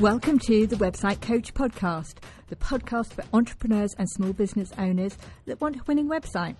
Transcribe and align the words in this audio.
Welcome 0.00 0.38
to 0.40 0.66
the 0.66 0.76
Website 0.76 1.22
Coach 1.22 1.54
Podcast, 1.54 2.16
the 2.48 2.56
podcast 2.56 3.14
for 3.14 3.24
entrepreneurs 3.32 3.94
and 3.96 4.06
small 4.10 4.34
business 4.34 4.70
owners 4.76 5.16
that 5.46 5.58
want 5.62 5.76
a 5.76 5.84
winning 5.86 6.06
website, 6.06 6.54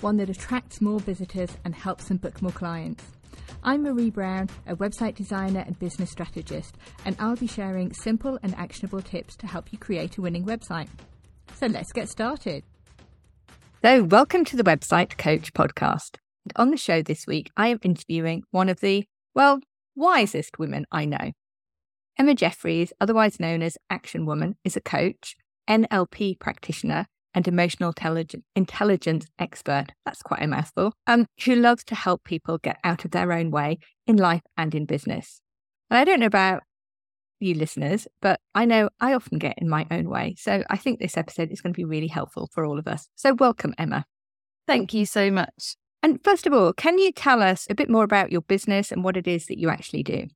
one 0.00 0.16
that 0.16 0.30
attracts 0.30 0.80
more 0.80 0.98
visitors 0.98 1.50
and 1.66 1.74
helps 1.74 2.08
them 2.08 2.16
book 2.16 2.40
more 2.40 2.50
clients. 2.50 3.04
I'm 3.62 3.82
Marie 3.82 4.08
Brown, 4.08 4.48
a 4.66 4.74
website 4.74 5.16
designer 5.16 5.62
and 5.66 5.78
business 5.78 6.12
strategist, 6.12 6.78
and 7.04 7.14
I'll 7.18 7.36
be 7.36 7.46
sharing 7.46 7.92
simple 7.92 8.38
and 8.42 8.54
actionable 8.54 9.02
tips 9.02 9.36
to 9.36 9.46
help 9.46 9.70
you 9.70 9.78
create 9.78 10.16
a 10.16 10.22
winning 10.22 10.46
website. 10.46 10.88
So 11.52 11.66
let's 11.66 11.92
get 11.92 12.08
started. 12.08 12.64
So, 13.82 14.02
welcome 14.04 14.46
to 14.46 14.56
the 14.56 14.64
Website 14.64 15.18
Coach 15.18 15.52
Podcast. 15.52 16.16
And 16.46 16.54
on 16.56 16.70
the 16.70 16.78
show 16.78 17.02
this 17.02 17.26
week, 17.26 17.50
I 17.54 17.68
am 17.68 17.80
interviewing 17.82 18.44
one 18.50 18.70
of 18.70 18.80
the, 18.80 19.04
well, 19.34 19.60
wisest 19.94 20.58
women 20.58 20.86
I 20.90 21.04
know. 21.04 21.32
Emma 22.18 22.34
Jefferys, 22.34 22.90
otherwise 23.00 23.40
known 23.40 23.62
as 23.62 23.78
Action 23.90 24.26
Woman, 24.26 24.56
is 24.64 24.76
a 24.76 24.80
coach, 24.80 25.36
NLP 25.68 26.38
practitioner, 26.38 27.06
and 27.34 27.48
emotional 27.48 27.94
intelligence 28.54 29.26
expert. 29.38 29.86
That's 30.04 30.22
quite 30.22 30.42
a 30.42 30.46
mouthful. 30.46 30.92
Um, 31.06 31.26
who 31.44 31.54
loves 31.54 31.84
to 31.84 31.94
help 31.94 32.24
people 32.24 32.58
get 32.58 32.78
out 32.84 33.04
of 33.04 33.10
their 33.10 33.32
own 33.32 33.50
way 33.50 33.78
in 34.06 34.16
life 34.16 34.42
and 34.56 34.74
in 34.74 34.84
business. 34.84 35.40
And 35.90 35.98
I 35.98 36.04
don't 36.04 36.20
know 36.20 36.26
about 36.26 36.62
you 37.40 37.54
listeners, 37.54 38.06
but 38.20 38.40
I 38.54 38.64
know 38.64 38.88
I 39.00 39.14
often 39.14 39.38
get 39.38 39.54
in 39.58 39.68
my 39.68 39.86
own 39.90 40.08
way. 40.08 40.36
So 40.38 40.62
I 40.70 40.76
think 40.76 41.00
this 41.00 41.16
episode 41.16 41.50
is 41.50 41.60
going 41.60 41.72
to 41.72 41.76
be 41.76 41.84
really 41.84 42.06
helpful 42.06 42.48
for 42.52 42.64
all 42.64 42.78
of 42.78 42.86
us. 42.86 43.08
So 43.14 43.34
welcome, 43.34 43.74
Emma. 43.78 44.04
Thank 44.66 44.94
you 44.94 45.06
so 45.06 45.30
much. 45.30 45.76
And 46.02 46.22
first 46.22 46.46
of 46.46 46.52
all, 46.52 46.72
can 46.72 46.98
you 46.98 47.12
tell 47.12 47.42
us 47.42 47.66
a 47.70 47.74
bit 47.74 47.88
more 47.88 48.04
about 48.04 48.32
your 48.32 48.42
business 48.42 48.92
and 48.92 49.02
what 49.02 49.16
it 49.16 49.26
is 49.26 49.46
that 49.46 49.58
you 49.58 49.70
actually 49.70 50.02
do? 50.02 50.26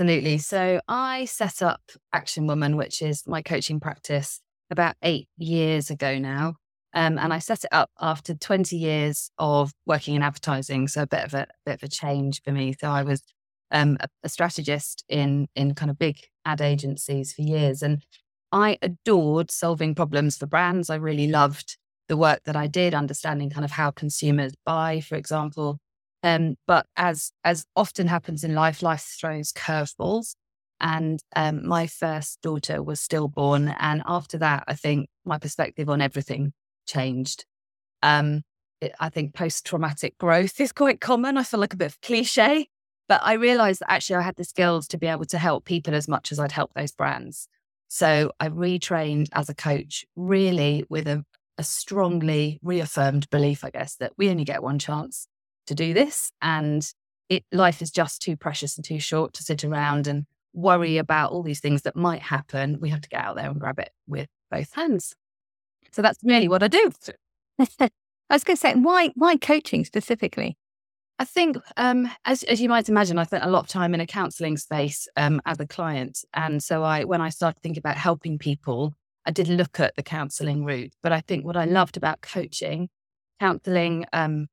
Absolutely. 0.00 0.38
So 0.38 0.80
I 0.88 1.26
set 1.26 1.60
up 1.60 1.82
Action 2.10 2.46
Woman, 2.46 2.78
which 2.78 3.02
is 3.02 3.22
my 3.26 3.42
coaching 3.42 3.80
practice, 3.80 4.40
about 4.70 4.94
eight 5.02 5.28
years 5.36 5.90
ago 5.90 6.18
now. 6.18 6.54
Um, 6.94 7.18
and 7.18 7.34
I 7.34 7.38
set 7.38 7.64
it 7.64 7.68
up 7.70 7.90
after 8.00 8.34
20 8.34 8.78
years 8.78 9.30
of 9.36 9.72
working 9.84 10.14
in 10.14 10.22
advertising. 10.22 10.88
So 10.88 11.02
a 11.02 11.06
bit 11.06 11.24
of 11.24 11.34
a, 11.34 11.42
a 11.42 11.46
bit 11.66 11.74
of 11.74 11.82
a 11.82 11.88
change 11.88 12.40
for 12.42 12.50
me. 12.50 12.74
So 12.80 12.88
I 12.88 13.02
was 13.02 13.22
um, 13.70 13.98
a, 14.00 14.08
a 14.24 14.30
strategist 14.30 15.04
in 15.10 15.48
in 15.54 15.74
kind 15.74 15.90
of 15.90 15.98
big 15.98 16.16
ad 16.46 16.62
agencies 16.62 17.34
for 17.34 17.42
years, 17.42 17.82
and 17.82 18.02
I 18.50 18.78
adored 18.80 19.50
solving 19.50 19.94
problems 19.94 20.38
for 20.38 20.46
brands. 20.46 20.88
I 20.88 20.94
really 20.94 21.28
loved 21.28 21.76
the 22.08 22.16
work 22.16 22.40
that 22.44 22.56
I 22.56 22.68
did, 22.68 22.94
understanding 22.94 23.50
kind 23.50 23.66
of 23.66 23.72
how 23.72 23.90
consumers 23.90 24.54
buy, 24.64 25.00
for 25.00 25.16
example. 25.16 25.78
Um, 26.22 26.56
but 26.66 26.86
as 26.96 27.32
as 27.44 27.64
often 27.76 28.06
happens 28.06 28.44
in 28.44 28.54
life, 28.54 28.82
life 28.82 29.16
throws 29.20 29.52
curveballs. 29.52 30.34
And 30.82 31.20
um, 31.36 31.66
my 31.66 31.86
first 31.86 32.40
daughter 32.40 32.82
was 32.82 33.00
stillborn, 33.00 33.74
and 33.78 34.02
after 34.06 34.38
that, 34.38 34.64
I 34.66 34.74
think 34.74 35.08
my 35.26 35.38
perspective 35.38 35.90
on 35.90 36.00
everything 36.00 36.52
changed. 36.86 37.44
Um, 38.02 38.42
it, 38.80 38.94
I 38.98 39.10
think 39.10 39.34
post 39.34 39.66
traumatic 39.66 40.16
growth 40.16 40.58
is 40.58 40.72
quite 40.72 41.00
common. 41.00 41.36
I 41.36 41.42
feel 41.42 41.60
like 41.60 41.74
a 41.74 41.76
bit 41.76 41.86
of 41.86 42.00
cliche, 42.00 42.68
but 43.08 43.20
I 43.22 43.34
realized 43.34 43.80
that 43.80 43.92
actually 43.92 44.16
I 44.16 44.22
had 44.22 44.36
the 44.36 44.44
skills 44.44 44.88
to 44.88 44.98
be 44.98 45.06
able 45.06 45.26
to 45.26 45.38
help 45.38 45.66
people 45.66 45.94
as 45.94 46.08
much 46.08 46.32
as 46.32 46.38
I'd 46.38 46.52
help 46.52 46.72
those 46.74 46.92
brands. 46.92 47.46
So 47.88 48.32
I 48.40 48.48
retrained 48.48 49.28
as 49.34 49.50
a 49.50 49.54
coach, 49.54 50.06
really 50.16 50.84
with 50.88 51.06
a, 51.08 51.24
a 51.58 51.62
strongly 51.62 52.58
reaffirmed 52.62 53.28
belief, 53.28 53.64
I 53.64 53.70
guess, 53.70 53.96
that 53.96 54.12
we 54.16 54.30
only 54.30 54.44
get 54.44 54.62
one 54.62 54.78
chance 54.78 55.26
to 55.70 55.74
do 55.74 55.94
this. 55.94 56.32
And 56.42 56.86
it, 57.28 57.44
life 57.52 57.80
is 57.80 57.90
just 57.90 58.20
too 58.20 58.36
precious 58.36 58.76
and 58.76 58.84
too 58.84 59.00
short 59.00 59.32
to 59.34 59.42
sit 59.42 59.64
around 59.64 60.06
and 60.06 60.26
worry 60.52 60.98
about 60.98 61.30
all 61.30 61.42
these 61.42 61.60
things 61.60 61.82
that 61.82 61.96
might 61.96 62.22
happen. 62.22 62.78
We 62.80 62.90
have 62.90 63.00
to 63.00 63.08
get 63.08 63.24
out 63.24 63.36
there 63.36 63.48
and 63.48 63.58
grab 63.58 63.78
it 63.78 63.90
with 64.06 64.28
both 64.50 64.72
hands. 64.74 65.14
So 65.92 66.02
that's 66.02 66.18
really 66.24 66.48
what 66.48 66.62
I 66.62 66.68
do. 66.68 66.90
I 67.80 68.34
was 68.34 68.44
going 68.44 68.56
to 68.56 68.60
say, 68.60 68.74
why 68.74 69.10
why 69.14 69.36
coaching 69.36 69.84
specifically? 69.84 70.56
I 71.18 71.24
think, 71.24 71.56
um, 71.76 72.10
as 72.24 72.42
as 72.44 72.60
you 72.60 72.68
might 72.68 72.88
imagine, 72.88 73.18
I 73.18 73.24
spent 73.24 73.44
a 73.44 73.50
lot 73.50 73.64
of 73.64 73.68
time 73.68 73.92
in 73.92 74.00
a 74.00 74.06
counselling 74.06 74.56
space 74.56 75.08
um, 75.16 75.40
as 75.44 75.58
a 75.60 75.66
client, 75.66 76.24
and 76.32 76.62
so 76.62 76.82
I, 76.82 77.04
when 77.04 77.20
I 77.20 77.28
started 77.28 77.60
thinking 77.60 77.80
about 77.80 77.96
helping 77.96 78.38
people, 78.38 78.94
I 79.26 79.30
did 79.30 79.48
look 79.48 79.80
at 79.80 79.94
the 79.96 80.02
counselling 80.02 80.64
route. 80.64 80.92
But 81.02 81.12
I 81.12 81.20
think 81.20 81.44
what 81.44 81.56
I 81.56 81.64
loved 81.64 81.96
about 81.96 82.20
coaching, 82.22 82.88
counselling 83.40 84.06
um, 84.12 84.46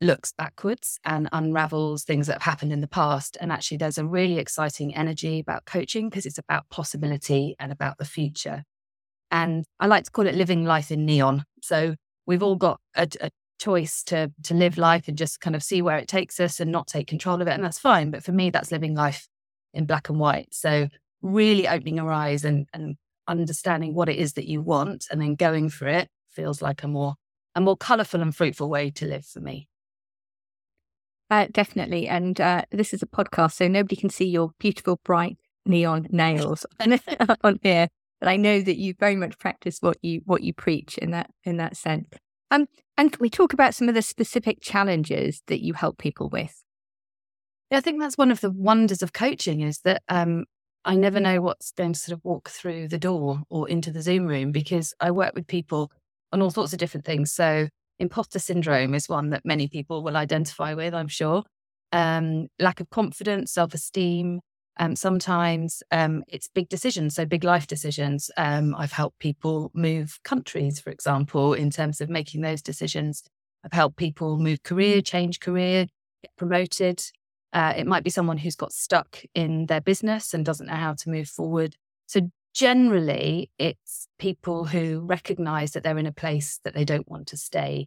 looks 0.00 0.32
backwards 0.32 0.98
and 1.04 1.28
unravels 1.32 2.04
things 2.04 2.26
that 2.26 2.34
have 2.34 2.42
happened 2.42 2.72
in 2.72 2.80
the 2.80 2.88
past. 2.88 3.36
And 3.40 3.50
actually, 3.50 3.78
there's 3.78 3.98
a 3.98 4.06
really 4.06 4.38
exciting 4.38 4.94
energy 4.94 5.40
about 5.40 5.64
coaching 5.64 6.08
because 6.08 6.26
it's 6.26 6.38
about 6.38 6.68
possibility 6.70 7.56
and 7.58 7.72
about 7.72 7.98
the 7.98 8.04
future. 8.04 8.64
And 9.30 9.64
I 9.78 9.86
like 9.86 10.04
to 10.04 10.10
call 10.10 10.26
it 10.26 10.34
living 10.34 10.64
life 10.64 10.90
in 10.90 11.04
neon. 11.04 11.44
So 11.62 11.96
we've 12.26 12.42
all 12.42 12.56
got 12.56 12.80
a, 12.96 13.08
a 13.20 13.30
choice 13.58 14.02
to 14.04 14.32
to 14.44 14.54
live 14.54 14.78
life 14.78 15.08
and 15.08 15.18
just 15.18 15.40
kind 15.40 15.56
of 15.56 15.62
see 15.62 15.82
where 15.82 15.98
it 15.98 16.08
takes 16.08 16.38
us 16.38 16.60
and 16.60 16.70
not 16.70 16.86
take 16.86 17.06
control 17.06 17.42
of 17.42 17.48
it. 17.48 17.52
And 17.52 17.64
that's 17.64 17.78
fine. 17.78 18.10
But 18.10 18.22
for 18.22 18.32
me, 18.32 18.50
that's 18.50 18.72
living 18.72 18.94
life 18.94 19.28
in 19.74 19.84
black 19.86 20.08
and 20.08 20.18
white. 20.18 20.48
So 20.52 20.88
really 21.22 21.68
opening 21.68 21.96
your 21.96 22.12
eyes 22.12 22.44
and, 22.44 22.66
and 22.72 22.96
understanding 23.26 23.94
what 23.94 24.08
it 24.08 24.16
is 24.16 24.34
that 24.34 24.46
you 24.46 24.62
want 24.62 25.06
and 25.10 25.20
then 25.20 25.34
going 25.34 25.68
for 25.68 25.88
it 25.88 26.08
feels 26.30 26.62
like 26.62 26.82
a 26.82 26.88
more 26.88 27.14
a 27.54 27.60
more 27.60 27.76
colourful 27.76 28.22
and 28.22 28.34
fruitful 28.34 28.68
way 28.68 28.90
to 28.90 29.06
live 29.06 29.26
for 29.26 29.40
me. 29.40 29.66
Uh, 31.30 31.46
definitely. 31.52 32.08
And 32.08 32.40
uh, 32.40 32.62
this 32.70 32.94
is 32.94 33.02
a 33.02 33.06
podcast, 33.06 33.52
so 33.52 33.68
nobody 33.68 33.96
can 33.96 34.10
see 34.10 34.26
your 34.26 34.52
beautiful, 34.58 35.00
bright 35.04 35.36
neon 35.66 36.06
nails 36.10 36.64
on 37.44 37.58
here. 37.62 37.88
But 38.20 38.28
I 38.28 38.36
know 38.36 38.60
that 38.60 38.78
you 38.78 38.94
very 38.98 39.14
much 39.14 39.38
practice 39.38 39.78
what 39.80 39.98
you 40.02 40.22
what 40.24 40.42
you 40.42 40.52
preach 40.52 40.98
in 40.98 41.10
that 41.12 41.30
in 41.44 41.58
that 41.58 41.76
sense. 41.76 42.08
Um, 42.50 42.66
and 42.96 43.12
can 43.12 43.20
we 43.20 43.30
talk 43.30 43.52
about 43.52 43.74
some 43.74 43.88
of 43.88 43.94
the 43.94 44.02
specific 44.02 44.60
challenges 44.60 45.42
that 45.46 45.62
you 45.62 45.74
help 45.74 45.98
people 45.98 46.28
with? 46.30 46.62
Yeah, 47.70 47.78
I 47.78 47.80
think 47.80 48.00
that's 48.00 48.16
one 48.16 48.30
of 48.30 48.40
the 48.40 48.50
wonders 48.50 49.02
of 49.02 49.12
coaching 49.12 49.60
is 49.60 49.80
that 49.80 50.02
um, 50.08 50.44
I 50.84 50.96
never 50.96 51.20
know 51.20 51.42
what's 51.42 51.72
going 51.72 51.92
to 51.92 51.98
sort 51.98 52.16
of 52.16 52.24
walk 52.24 52.48
through 52.48 52.88
the 52.88 52.98
door 52.98 53.42
or 53.50 53.68
into 53.68 53.90
the 53.90 54.00
Zoom 54.00 54.26
room 54.26 54.52
because 54.52 54.94
I 55.00 55.10
work 55.10 55.34
with 55.34 55.46
people 55.46 55.92
on 56.32 56.40
all 56.40 56.50
sorts 56.50 56.72
of 56.72 56.78
different 56.78 57.04
things. 57.04 57.30
So 57.30 57.68
imposter 57.98 58.38
syndrome 58.38 58.94
is 58.94 59.08
one 59.08 59.30
that 59.30 59.44
many 59.44 59.68
people 59.68 60.02
will 60.02 60.16
identify 60.16 60.74
with, 60.74 60.94
I'm 60.94 61.08
sure. 61.08 61.44
Um, 61.92 62.48
lack 62.58 62.80
of 62.80 62.90
confidence, 62.90 63.52
self 63.52 63.74
esteem. 63.74 64.40
Um, 64.80 64.94
sometimes 64.94 65.82
um, 65.90 66.22
it's 66.28 66.48
big 66.48 66.68
decisions, 66.68 67.16
so 67.16 67.26
big 67.26 67.42
life 67.42 67.66
decisions. 67.66 68.30
Um, 68.36 68.76
I've 68.76 68.92
helped 68.92 69.18
people 69.18 69.72
move 69.74 70.20
countries, 70.22 70.78
for 70.78 70.90
example, 70.90 71.52
in 71.52 71.70
terms 71.70 72.00
of 72.00 72.08
making 72.08 72.42
those 72.42 72.62
decisions. 72.62 73.24
I've 73.64 73.72
helped 73.72 73.96
people 73.96 74.38
move 74.38 74.62
career, 74.62 75.02
change 75.02 75.40
career, 75.40 75.86
get 76.22 76.36
promoted. 76.36 77.02
Uh, 77.52 77.74
it 77.76 77.86
might 77.86 78.04
be 78.04 78.10
someone 78.10 78.38
who's 78.38 78.54
got 78.54 78.72
stuck 78.72 79.20
in 79.34 79.66
their 79.66 79.80
business 79.80 80.32
and 80.32 80.44
doesn't 80.44 80.66
know 80.66 80.74
how 80.74 80.94
to 80.94 81.10
move 81.10 81.28
forward. 81.28 81.74
So 82.06 82.30
generally, 82.58 83.52
it's 83.56 84.08
people 84.18 84.64
who 84.64 84.98
recognize 84.98 85.70
that 85.70 85.84
they're 85.84 85.96
in 85.96 86.06
a 86.06 86.12
place 86.12 86.58
that 86.64 86.74
they 86.74 86.84
don't 86.84 87.08
want 87.08 87.28
to 87.28 87.36
stay 87.36 87.86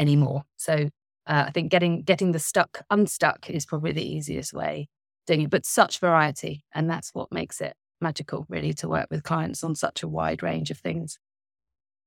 anymore. 0.00 0.42
So 0.56 0.88
uh, 1.28 1.44
I 1.46 1.50
think 1.52 1.70
getting 1.70 2.02
getting 2.02 2.32
the 2.32 2.40
stuck 2.40 2.82
unstuck 2.90 3.48
is 3.48 3.64
probably 3.64 3.92
the 3.92 4.04
easiest 4.04 4.52
way 4.52 4.88
doing 5.28 5.42
it. 5.42 5.50
But 5.50 5.64
such 5.64 6.00
variety, 6.00 6.64
and 6.74 6.90
that's 6.90 7.10
what 7.14 7.30
makes 7.30 7.60
it 7.60 7.74
magical, 8.00 8.46
really, 8.48 8.72
to 8.74 8.88
work 8.88 9.06
with 9.12 9.22
clients 9.22 9.62
on 9.62 9.76
such 9.76 10.02
a 10.02 10.08
wide 10.08 10.42
range 10.42 10.72
of 10.72 10.78
things. 10.78 11.18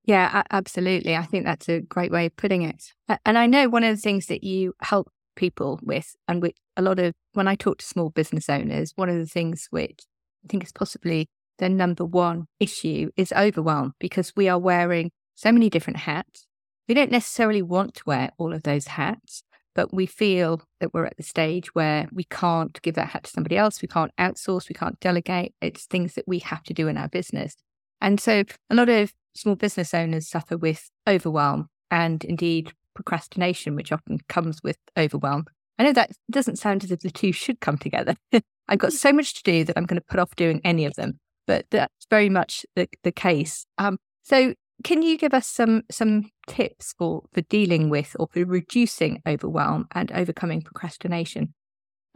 Yeah, 0.03 0.43
absolutely. 0.51 1.15
I 1.15 1.23
think 1.23 1.45
that's 1.45 1.69
a 1.69 1.79
great 1.79 2.11
way 2.11 2.25
of 2.25 2.35
putting 2.35 2.63
it. 2.63 2.91
And 3.25 3.37
I 3.37 3.45
know 3.47 3.69
one 3.69 3.85
of 3.85 3.95
the 3.95 4.01
things 4.01 4.25
that 4.25 4.43
you 4.43 4.73
help 4.81 5.09
people 5.37 5.79
with, 5.81 6.17
and 6.27 6.41
which 6.41 6.57
a 6.75 6.81
lot 6.81 6.99
of 6.99 7.13
when 7.31 7.47
I 7.47 7.55
talk 7.55 7.77
to 7.77 7.85
small 7.85 8.09
business 8.09 8.49
owners, 8.49 8.91
one 8.97 9.07
of 9.07 9.15
the 9.15 9.25
things 9.25 9.69
which 9.69 10.01
I 10.43 10.47
think 10.49 10.65
is 10.65 10.73
possibly 10.73 11.29
the 11.59 11.69
number 11.69 12.05
one 12.05 12.47
issue 12.59 13.09
is 13.15 13.33
overwhelm 13.33 13.93
because 13.99 14.33
we 14.35 14.49
are 14.49 14.59
wearing 14.59 15.11
so 15.35 15.51
many 15.51 15.69
different 15.69 15.99
hats. 15.99 16.47
We 16.87 16.95
don't 16.95 17.11
necessarily 17.11 17.61
want 17.61 17.95
to 17.95 18.03
wear 18.05 18.31
all 18.37 18.53
of 18.53 18.63
those 18.63 18.87
hats, 18.87 19.43
but 19.75 19.93
we 19.93 20.05
feel 20.05 20.61
that 20.79 20.93
we're 20.93 21.05
at 21.05 21.17
the 21.17 21.23
stage 21.23 21.73
where 21.73 22.07
we 22.11 22.25
can't 22.25 22.79
give 22.81 22.95
that 22.95 23.09
hat 23.09 23.23
to 23.23 23.31
somebody 23.31 23.57
else. 23.57 23.81
We 23.81 23.87
can't 23.87 24.15
outsource, 24.19 24.69
we 24.69 24.75
can't 24.75 24.99
delegate. 24.99 25.53
It's 25.61 25.85
things 25.85 26.15
that 26.15 26.27
we 26.27 26.39
have 26.39 26.63
to 26.63 26.73
do 26.73 26.87
in 26.87 26.97
our 26.97 27.07
business. 27.07 27.55
And 28.01 28.19
so 28.19 28.43
a 28.69 28.75
lot 28.75 28.89
of 28.89 29.13
small 29.35 29.55
business 29.55 29.93
owners 29.93 30.29
suffer 30.29 30.57
with 30.57 30.89
overwhelm 31.07 31.69
and 31.89 32.23
indeed 32.25 32.73
procrastination, 32.93 33.75
which 33.75 33.91
often 33.91 34.19
comes 34.27 34.61
with 34.63 34.77
overwhelm. 34.97 35.45
I 35.79 35.83
know 35.83 35.93
that 35.93 36.11
doesn't 36.29 36.57
sound 36.57 36.83
as 36.83 36.91
if 36.91 36.99
the 36.99 37.09
two 37.09 37.31
should 37.31 37.59
come 37.59 37.77
together. 37.77 38.15
I've 38.67 38.79
got 38.79 38.93
so 38.93 39.11
much 39.11 39.33
to 39.35 39.43
do 39.43 39.63
that 39.63 39.77
I'm 39.77 39.85
going 39.85 39.99
to 39.99 40.05
put 40.07 40.19
off 40.19 40.35
doing 40.35 40.61
any 40.63 40.85
of 40.85 40.93
them 40.95 41.19
but 41.47 41.65
that's 41.71 42.05
very 42.09 42.29
much 42.29 42.65
the, 42.75 42.87
the 43.03 43.11
case. 43.11 43.65
Um, 43.77 43.97
so, 44.23 44.53
can 44.83 45.01
you 45.01 45.17
give 45.17 45.33
us 45.33 45.47
some 45.47 45.83
some 45.91 46.29
tips 46.47 46.93
for 46.97 47.23
for 47.33 47.41
dealing 47.41 47.89
with 47.89 48.15
or 48.19 48.27
for 48.27 48.45
reducing 48.45 49.21
overwhelm 49.25 49.87
and 49.93 50.11
overcoming 50.11 50.61
procrastination? 50.61 51.53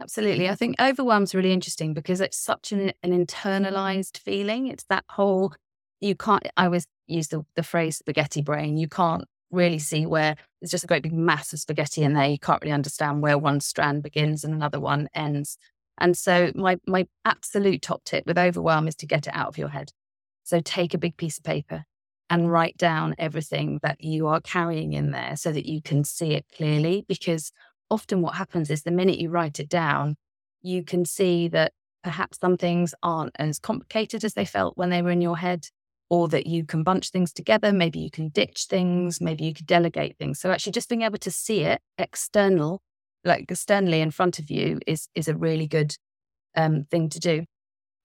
Absolutely. 0.00 0.48
I 0.48 0.54
think 0.54 0.76
overwhelm's 0.80 1.34
really 1.34 1.52
interesting 1.52 1.92
because 1.92 2.20
it's 2.20 2.38
such 2.38 2.70
an, 2.72 2.92
an 3.02 3.26
internalized 3.26 4.18
feeling. 4.18 4.68
It's 4.68 4.84
that 4.84 5.04
whole, 5.08 5.54
you 6.00 6.14
can't, 6.14 6.46
I 6.56 6.66
always 6.66 6.86
use 7.08 7.28
the, 7.28 7.44
the 7.56 7.64
phrase 7.64 7.98
spaghetti 7.98 8.40
brain. 8.40 8.76
You 8.76 8.88
can't 8.88 9.24
really 9.50 9.80
see 9.80 10.06
where 10.06 10.36
there's 10.60 10.70
just 10.70 10.84
a 10.84 10.86
great 10.86 11.02
big 11.02 11.12
mass 11.12 11.52
of 11.52 11.58
spaghetti 11.58 12.02
in 12.02 12.12
there. 12.12 12.28
You 12.28 12.38
can't 12.38 12.62
really 12.62 12.72
understand 12.72 13.22
where 13.22 13.38
one 13.38 13.60
strand 13.60 14.04
begins 14.04 14.44
and 14.44 14.54
another 14.54 14.78
one 14.78 15.08
ends. 15.14 15.58
And 15.98 16.16
so 16.16 16.52
my 16.54 16.78
my 16.86 17.06
absolute 17.24 17.82
top 17.82 18.04
tip 18.04 18.24
with 18.26 18.38
overwhelm 18.38 18.88
is 18.88 18.94
to 18.96 19.06
get 19.06 19.26
it 19.26 19.34
out 19.34 19.48
of 19.48 19.58
your 19.58 19.68
head. 19.68 19.92
So 20.44 20.60
take 20.60 20.94
a 20.94 20.98
big 20.98 21.16
piece 21.16 21.38
of 21.38 21.44
paper 21.44 21.84
and 22.30 22.50
write 22.50 22.76
down 22.76 23.14
everything 23.18 23.80
that 23.82 24.02
you 24.02 24.26
are 24.26 24.40
carrying 24.40 24.92
in 24.92 25.10
there 25.10 25.36
so 25.36 25.52
that 25.52 25.66
you 25.66 25.80
can 25.82 26.04
see 26.04 26.32
it 26.32 26.46
clearly 26.56 27.04
because 27.08 27.52
often 27.90 28.20
what 28.22 28.34
happens 28.34 28.70
is 28.70 28.82
the 28.82 28.90
minute 28.90 29.18
you 29.18 29.30
write 29.30 29.58
it 29.60 29.68
down, 29.68 30.16
you 30.62 30.84
can 30.84 31.04
see 31.04 31.48
that 31.48 31.72
perhaps 32.02 32.38
some 32.38 32.56
things 32.56 32.94
aren't 33.02 33.34
as 33.38 33.58
complicated 33.58 34.24
as 34.24 34.34
they 34.34 34.44
felt 34.44 34.76
when 34.76 34.90
they 34.90 35.02
were 35.02 35.10
in 35.10 35.20
your 35.20 35.38
head, 35.38 35.66
or 36.10 36.28
that 36.28 36.46
you 36.46 36.64
can 36.64 36.82
bunch 36.82 37.10
things 37.10 37.32
together. 37.32 37.72
Maybe 37.72 37.98
you 37.98 38.10
can 38.10 38.28
ditch 38.28 38.66
things, 38.68 39.20
maybe 39.20 39.44
you 39.44 39.54
could 39.54 39.66
delegate 39.66 40.16
things. 40.18 40.40
So 40.40 40.50
actually 40.50 40.72
just 40.72 40.88
being 40.88 41.02
able 41.02 41.18
to 41.18 41.30
see 41.30 41.60
it 41.60 41.80
external, 41.98 42.80
like 43.24 43.46
externally 43.50 44.00
in 44.00 44.10
front 44.10 44.38
of 44.38 44.50
you 44.50 44.80
is 44.86 45.08
is 45.14 45.28
a 45.28 45.36
really 45.36 45.66
good 45.66 45.96
um, 46.56 46.84
thing 46.90 47.08
to 47.10 47.20
do. 47.20 47.44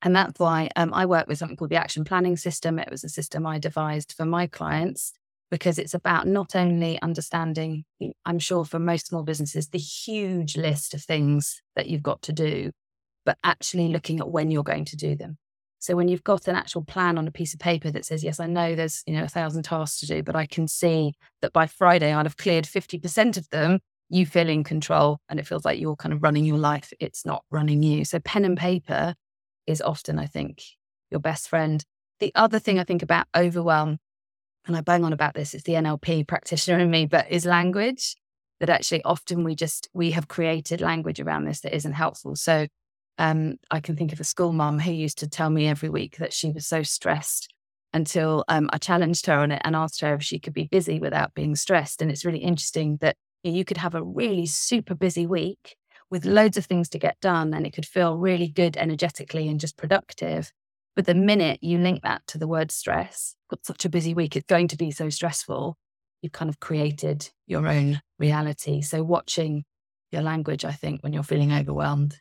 And 0.02 0.16
that's 0.16 0.38
why 0.38 0.70
um, 0.76 0.94
I 0.94 1.06
work 1.06 1.28
with 1.28 1.38
something 1.38 1.56
called 1.56 1.70
the 1.70 1.78
action 1.78 2.04
planning 2.04 2.36
system. 2.36 2.78
It 2.78 2.92
was 2.92 3.04
a 3.04 3.10
system 3.10 3.46
I 3.48 3.58
devised 3.58 4.14
for 4.14 4.26
my 4.26 4.48
clients 4.48 5.14
because 5.50 5.78
it's 5.78 5.94
about 5.94 6.28
not 6.28 6.56
only 6.56 7.02
understanding, 7.02 7.86
I'm 8.26 8.40
sure 8.40 8.66
for 8.66 8.80
most 8.80 9.08
small 9.08 9.24
businesses, 9.24 9.70
the 9.70 9.78
huge 9.78 10.58
list 10.58 10.94
of 10.94 11.04
things 11.04 11.62
that 11.76 11.88
you've 11.88 12.04
got 12.04 12.22
to 12.24 12.34
do, 12.34 12.72
but 13.24 13.38
actually 13.44 13.88
looking 13.90 14.20
at 14.20 14.30
when 14.30 14.52
you're 14.52 14.64
going 14.64 14.86
to 14.86 14.98
do 14.98 15.16
them. 15.16 15.38
So 15.80 15.96
when 15.96 16.08
you've 16.08 16.24
got 16.24 16.48
an 16.48 16.56
actual 16.56 16.84
plan 16.84 17.18
on 17.18 17.28
a 17.28 17.32
piece 17.32 17.54
of 17.54 17.60
paper 17.60 17.92
that 17.92 18.06
says, 18.06 18.24
yes, 18.24 18.40
I 18.40 18.48
know 18.48 18.74
there's, 18.74 19.04
you 19.06 19.14
know, 19.14 19.26
a 19.26 19.28
thousand 19.28 19.64
tasks 19.64 20.00
to 20.00 20.08
do, 20.08 20.24
but 20.24 20.36
I 20.36 20.46
can 20.46 20.68
see 20.68 21.14
that 21.42 21.54
by 21.54 21.68
Friday 21.68 22.12
I'd 22.12 22.26
have 22.26 22.38
cleared 22.38 22.66
50% 22.66 23.38
of 23.38 23.50
them, 23.50 23.80
you 24.14 24.28
feel 24.28 24.48
in 24.48 24.64
control 24.64 25.20
and 25.28 25.40
it 25.40 25.48
feels 25.48 25.66
like 25.66 25.80
you're 25.80 25.96
kind 25.96 26.14
of 26.14 26.22
running 26.22 26.46
your 26.46 26.60
life. 26.60 26.94
It's 27.00 27.26
not 27.26 27.44
running 27.50 27.82
you. 27.82 28.06
So 28.06 28.20
pen 28.20 28.46
and 28.46 28.56
paper 28.56 29.16
is 29.66 29.82
often, 29.82 30.20
I 30.20 30.28
think, 30.28 30.62
your 31.10 31.20
best 31.20 31.50
friend. 31.50 31.84
The 32.20 32.32
other 32.36 32.60
thing 32.60 32.80
I 32.80 32.84
think 32.84 33.02
about 33.02 33.26
overwhelm 33.36 33.98
and 34.68 34.78
I 34.78 34.82
bang 34.82 35.04
on 35.04 35.14
about 35.14 35.34
this, 35.34 35.56
it's 35.56 35.64
the 35.64 35.74
NLP 35.74 36.28
practitioner 36.28 36.80
in 36.80 36.92
me, 36.92 37.08
but 37.08 37.32
is 37.32 37.46
language 37.46 38.16
that 38.60 38.70
actually 38.70 39.04
often 39.04 39.44
we 39.44 39.56
just, 39.56 39.90
we 39.94 40.12
have 40.12 40.28
created 40.28 40.80
language 40.80 41.20
around 41.20 41.46
this 41.46 41.62
that 41.62 41.76
isn't 41.76 41.94
helpful. 41.94 42.36
So 42.36 42.68
um, 43.18 43.56
I 43.72 43.80
can 43.80 43.96
think 43.96 44.14
of 44.14 44.20
a 44.20 44.24
school 44.24 44.54
mum 44.54 44.80
who 44.80 44.92
used 44.92 45.18
to 45.20 45.28
tell 45.28 45.50
me 45.50 45.68
every 45.68 45.90
week 45.90 46.18
that 46.18 46.34
she 46.34 46.52
was 46.52 46.68
so 46.68 46.84
stressed 46.84 47.52
until 47.94 48.46
um, 48.48 48.70
I 48.72 48.78
challenged 48.78 49.26
her 49.26 49.40
on 49.40 49.52
it 49.52 49.62
and 49.66 49.76
asked 49.76 50.02
her 50.02 50.14
if 50.14 50.24
she 50.24 50.40
could 50.40 50.54
be 50.54 50.68
busy 50.72 51.00
without 51.00 51.34
being 51.34 51.56
stressed. 51.56 52.02
And 52.02 52.12
it's 52.12 52.26
really 52.26 52.40
interesting 52.40 52.98
that 53.02 53.16
you 53.52 53.66
could 53.66 53.78
have 53.78 53.96
a 53.96 54.04
really 54.04 54.46
super 54.46 54.96
busy 54.96 55.26
week 55.26 55.76
with 56.10 56.26
loads 56.26 56.58
of 56.58 56.66
things 56.66 56.90
to 56.90 57.00
get 57.00 57.20
done 57.20 57.54
and 57.54 57.66
it 57.66 57.74
could 57.74 57.86
feel 57.86 58.18
really 58.18 58.48
good 58.48 58.78
energetically 58.78 59.48
and 59.48 59.60
just 59.60 59.78
productive. 59.78 60.52
But 60.96 61.06
the 61.06 61.16
minute 61.16 61.60
you 61.62 61.80
link 61.80 62.04
that 62.04 62.22
to 62.28 62.38
the 62.38 62.48
word 62.48 62.72
stress, 62.72 63.36
got 63.50 63.66
such 63.66 63.84
a 63.84 63.90
busy 63.90 64.14
week, 64.14 64.36
it's 64.36 64.46
going 64.46 64.68
to 64.70 64.78
be 64.78 64.92
so 64.92 65.10
stressful. 65.10 65.76
You've 66.22 66.32
kind 66.32 66.50
of 66.50 66.60
created 66.60 67.30
your 67.48 67.68
own 67.68 68.02
reality. 68.20 68.82
So 68.82 69.04
watching 69.04 69.64
your 70.12 70.22
language, 70.22 70.64
I 70.64 70.72
think, 70.72 71.02
when 71.02 71.12
you're 71.12 71.24
feeling 71.24 71.52
overwhelmed 71.52 72.20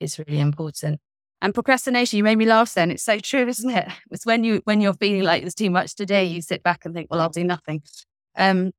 is 0.00 0.18
really 0.18 0.40
important. 0.40 1.00
And 1.42 1.52
procrastination, 1.52 2.16
you 2.16 2.24
made 2.24 2.38
me 2.38 2.46
laugh 2.46 2.72
then. 2.72 2.90
It's 2.90 3.02
so 3.02 3.18
true, 3.18 3.46
isn't 3.46 3.70
it? 3.70 3.88
It's 4.10 4.24
when 4.24 4.42
you 4.44 4.62
when 4.64 4.80
you're 4.80 4.94
feeling 4.94 5.22
like 5.22 5.42
there's 5.42 5.54
too 5.54 5.70
much 5.70 5.94
today, 5.94 6.24
you 6.24 6.40
sit 6.40 6.62
back 6.62 6.84
and 6.84 6.94
think, 6.94 7.08
well, 7.10 7.20
I'll 7.20 7.28
do 7.28 7.44
nothing. 7.44 7.82
Um, 8.36 8.72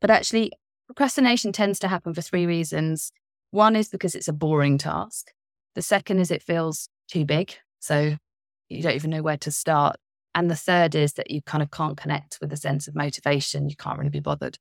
but 0.00 0.10
actually, 0.10 0.52
procrastination 0.88 1.52
tends 1.52 1.78
to 1.78 1.88
happen 1.88 2.14
for 2.14 2.22
three 2.22 2.46
reasons. 2.46 3.12
One 3.50 3.76
is 3.76 3.88
because 3.88 4.14
it's 4.14 4.28
a 4.28 4.32
boring 4.32 4.78
task. 4.78 5.32
The 5.74 5.82
second 5.82 6.18
is 6.18 6.30
it 6.30 6.42
feels 6.42 6.88
too 7.08 7.24
big. 7.24 7.54
So 7.78 8.16
you 8.68 8.82
don't 8.82 8.94
even 8.94 9.10
know 9.10 9.22
where 9.22 9.36
to 9.38 9.50
start. 9.50 9.96
And 10.34 10.50
the 10.50 10.56
third 10.56 10.94
is 10.94 11.12
that 11.14 11.30
you 11.30 11.42
kind 11.42 11.62
of 11.62 11.70
can't 11.70 11.96
connect 11.96 12.38
with 12.40 12.52
a 12.52 12.56
sense 12.56 12.88
of 12.88 12.94
motivation. 12.94 13.68
You 13.68 13.76
can't 13.76 13.98
really 13.98 14.10
be 14.10 14.20
bothered. 14.20 14.58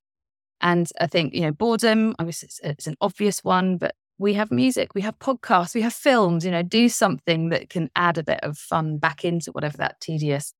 And 0.62 0.90
I 1.00 1.08
think, 1.08 1.34
you 1.34 1.42
know, 1.42 1.52
boredom, 1.52 2.16
obviously 2.20 2.48
it's, 2.48 2.60
it's 2.64 2.88
an 2.88 2.96
obvious 3.00 3.44
one, 3.44 3.78
but 3.78 3.96
we 4.18 4.34
have 4.34 4.52
music, 4.52 4.96
we 4.96 5.02
have 5.02 5.20
podcasts, 5.20 5.76
we 5.76 5.82
have 5.82 5.94
films, 5.94 6.44
you 6.44 6.52
know, 6.52 6.64
do 6.64 6.90
something 6.90 7.50
that 7.50 7.70
can 7.70 7.90
add 7.96 8.18
a 8.18 8.24
bit 8.24 8.40
of 8.42 8.58
fun 8.58 8.98
back 8.98 9.24
into 9.24 9.52
whatever 9.52 9.78
that 9.78 10.02
tedious 10.02 10.54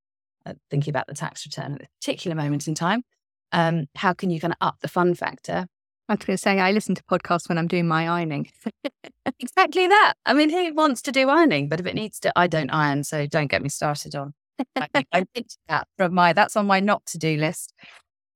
uh, 0.46 0.54
thinking 0.70 0.92
about 0.92 1.08
the 1.08 1.16
tax 1.16 1.46
return 1.46 1.74
at 1.74 1.82
a 1.82 1.88
particular 2.00 2.36
moment 2.36 2.68
in 2.68 2.76
time. 2.76 3.04
Um, 3.52 3.88
how 3.96 4.14
can 4.14 4.30
you 4.30 4.40
kind 4.40 4.54
of 4.54 4.58
up 4.62 4.78
the 4.82 4.88
fun 4.88 5.16
factor? 5.16 5.68
I 6.10 6.14
was 6.14 6.26
going 6.26 6.38
to 6.38 6.42
say, 6.42 6.60
I 6.60 6.72
listen 6.72 6.96
to 6.96 7.04
podcasts 7.04 7.50
when 7.50 7.58
I'm 7.58 7.68
doing 7.68 7.88
my 7.88 8.08
ironing. 8.08 8.50
exactly 9.40 9.88
that. 9.88 10.14
I 10.26 10.34
mean, 10.34 10.50
who 10.50 10.74
wants 10.74 11.02
to 11.04 11.12
do 11.12 11.30
ironing? 11.30 11.68
But 11.68 11.82
if 11.82 11.86
it 11.86 11.96
needs 11.96 12.20
to, 12.22 12.32
I 12.36 12.48
don't 12.48 12.70
iron, 12.70 13.04
so 13.04 13.26
don't 13.28 13.52
get 13.52 13.62
me 13.62 13.70
started 13.70 14.16
on. 14.16 14.34
I, 14.76 15.06
I 15.12 15.26
that 15.68 15.88
from 15.98 16.14
my 16.14 16.34
that's 16.34 16.56
on 16.56 16.66
my 16.66 16.80
not 16.80 17.06
to 17.08 17.18
do 17.18 17.38
list. 17.38 17.74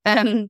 Um, 0.06 0.50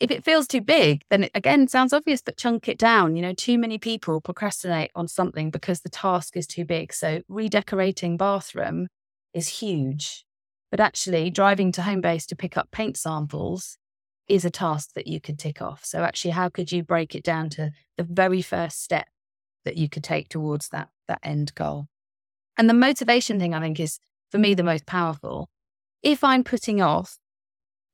if 0.00 0.10
it 0.10 0.24
feels 0.24 0.46
too 0.46 0.60
big, 0.60 1.02
then 1.10 1.24
it 1.24 1.30
again 1.34 1.68
sounds 1.68 1.92
obvious, 1.92 2.22
but 2.22 2.36
chunk 2.36 2.68
it 2.68 2.78
down. 2.78 3.16
You 3.16 3.22
know, 3.22 3.32
too 3.32 3.58
many 3.58 3.78
people 3.78 4.20
procrastinate 4.20 4.90
on 4.94 5.08
something 5.08 5.50
because 5.50 5.80
the 5.80 5.88
task 5.88 6.36
is 6.36 6.46
too 6.46 6.64
big. 6.64 6.92
So 6.92 7.22
redecorating 7.28 8.16
bathroom 8.16 8.88
is 9.32 9.48
huge, 9.48 10.24
but 10.74 10.80
actually 10.80 11.30
driving 11.30 11.70
to 11.70 11.82
Homebase 11.82 12.26
to 12.26 12.34
pick 12.34 12.56
up 12.56 12.72
paint 12.72 12.96
samples 12.96 13.78
is 14.26 14.44
a 14.44 14.50
task 14.50 14.90
that 14.96 15.06
you 15.06 15.20
could 15.20 15.38
tick 15.38 15.62
off. 15.62 15.84
So 15.84 16.02
actually, 16.02 16.32
how 16.32 16.48
could 16.48 16.72
you 16.72 16.82
break 16.82 17.14
it 17.14 17.22
down 17.22 17.48
to 17.50 17.70
the 17.96 18.02
very 18.02 18.42
first 18.42 18.82
step 18.82 19.06
that 19.64 19.76
you 19.76 19.88
could 19.88 20.02
take 20.02 20.28
towards 20.28 20.70
that 20.70 20.88
that 21.06 21.20
end 21.22 21.54
goal? 21.54 21.86
And 22.58 22.68
the 22.68 22.74
motivation 22.74 23.38
thing, 23.38 23.54
I 23.54 23.60
think, 23.60 23.78
is 23.78 24.00
for 24.32 24.38
me 24.38 24.52
the 24.54 24.64
most 24.64 24.84
powerful. 24.84 25.48
If 26.02 26.24
I'm 26.24 26.42
putting 26.42 26.82
off, 26.82 27.18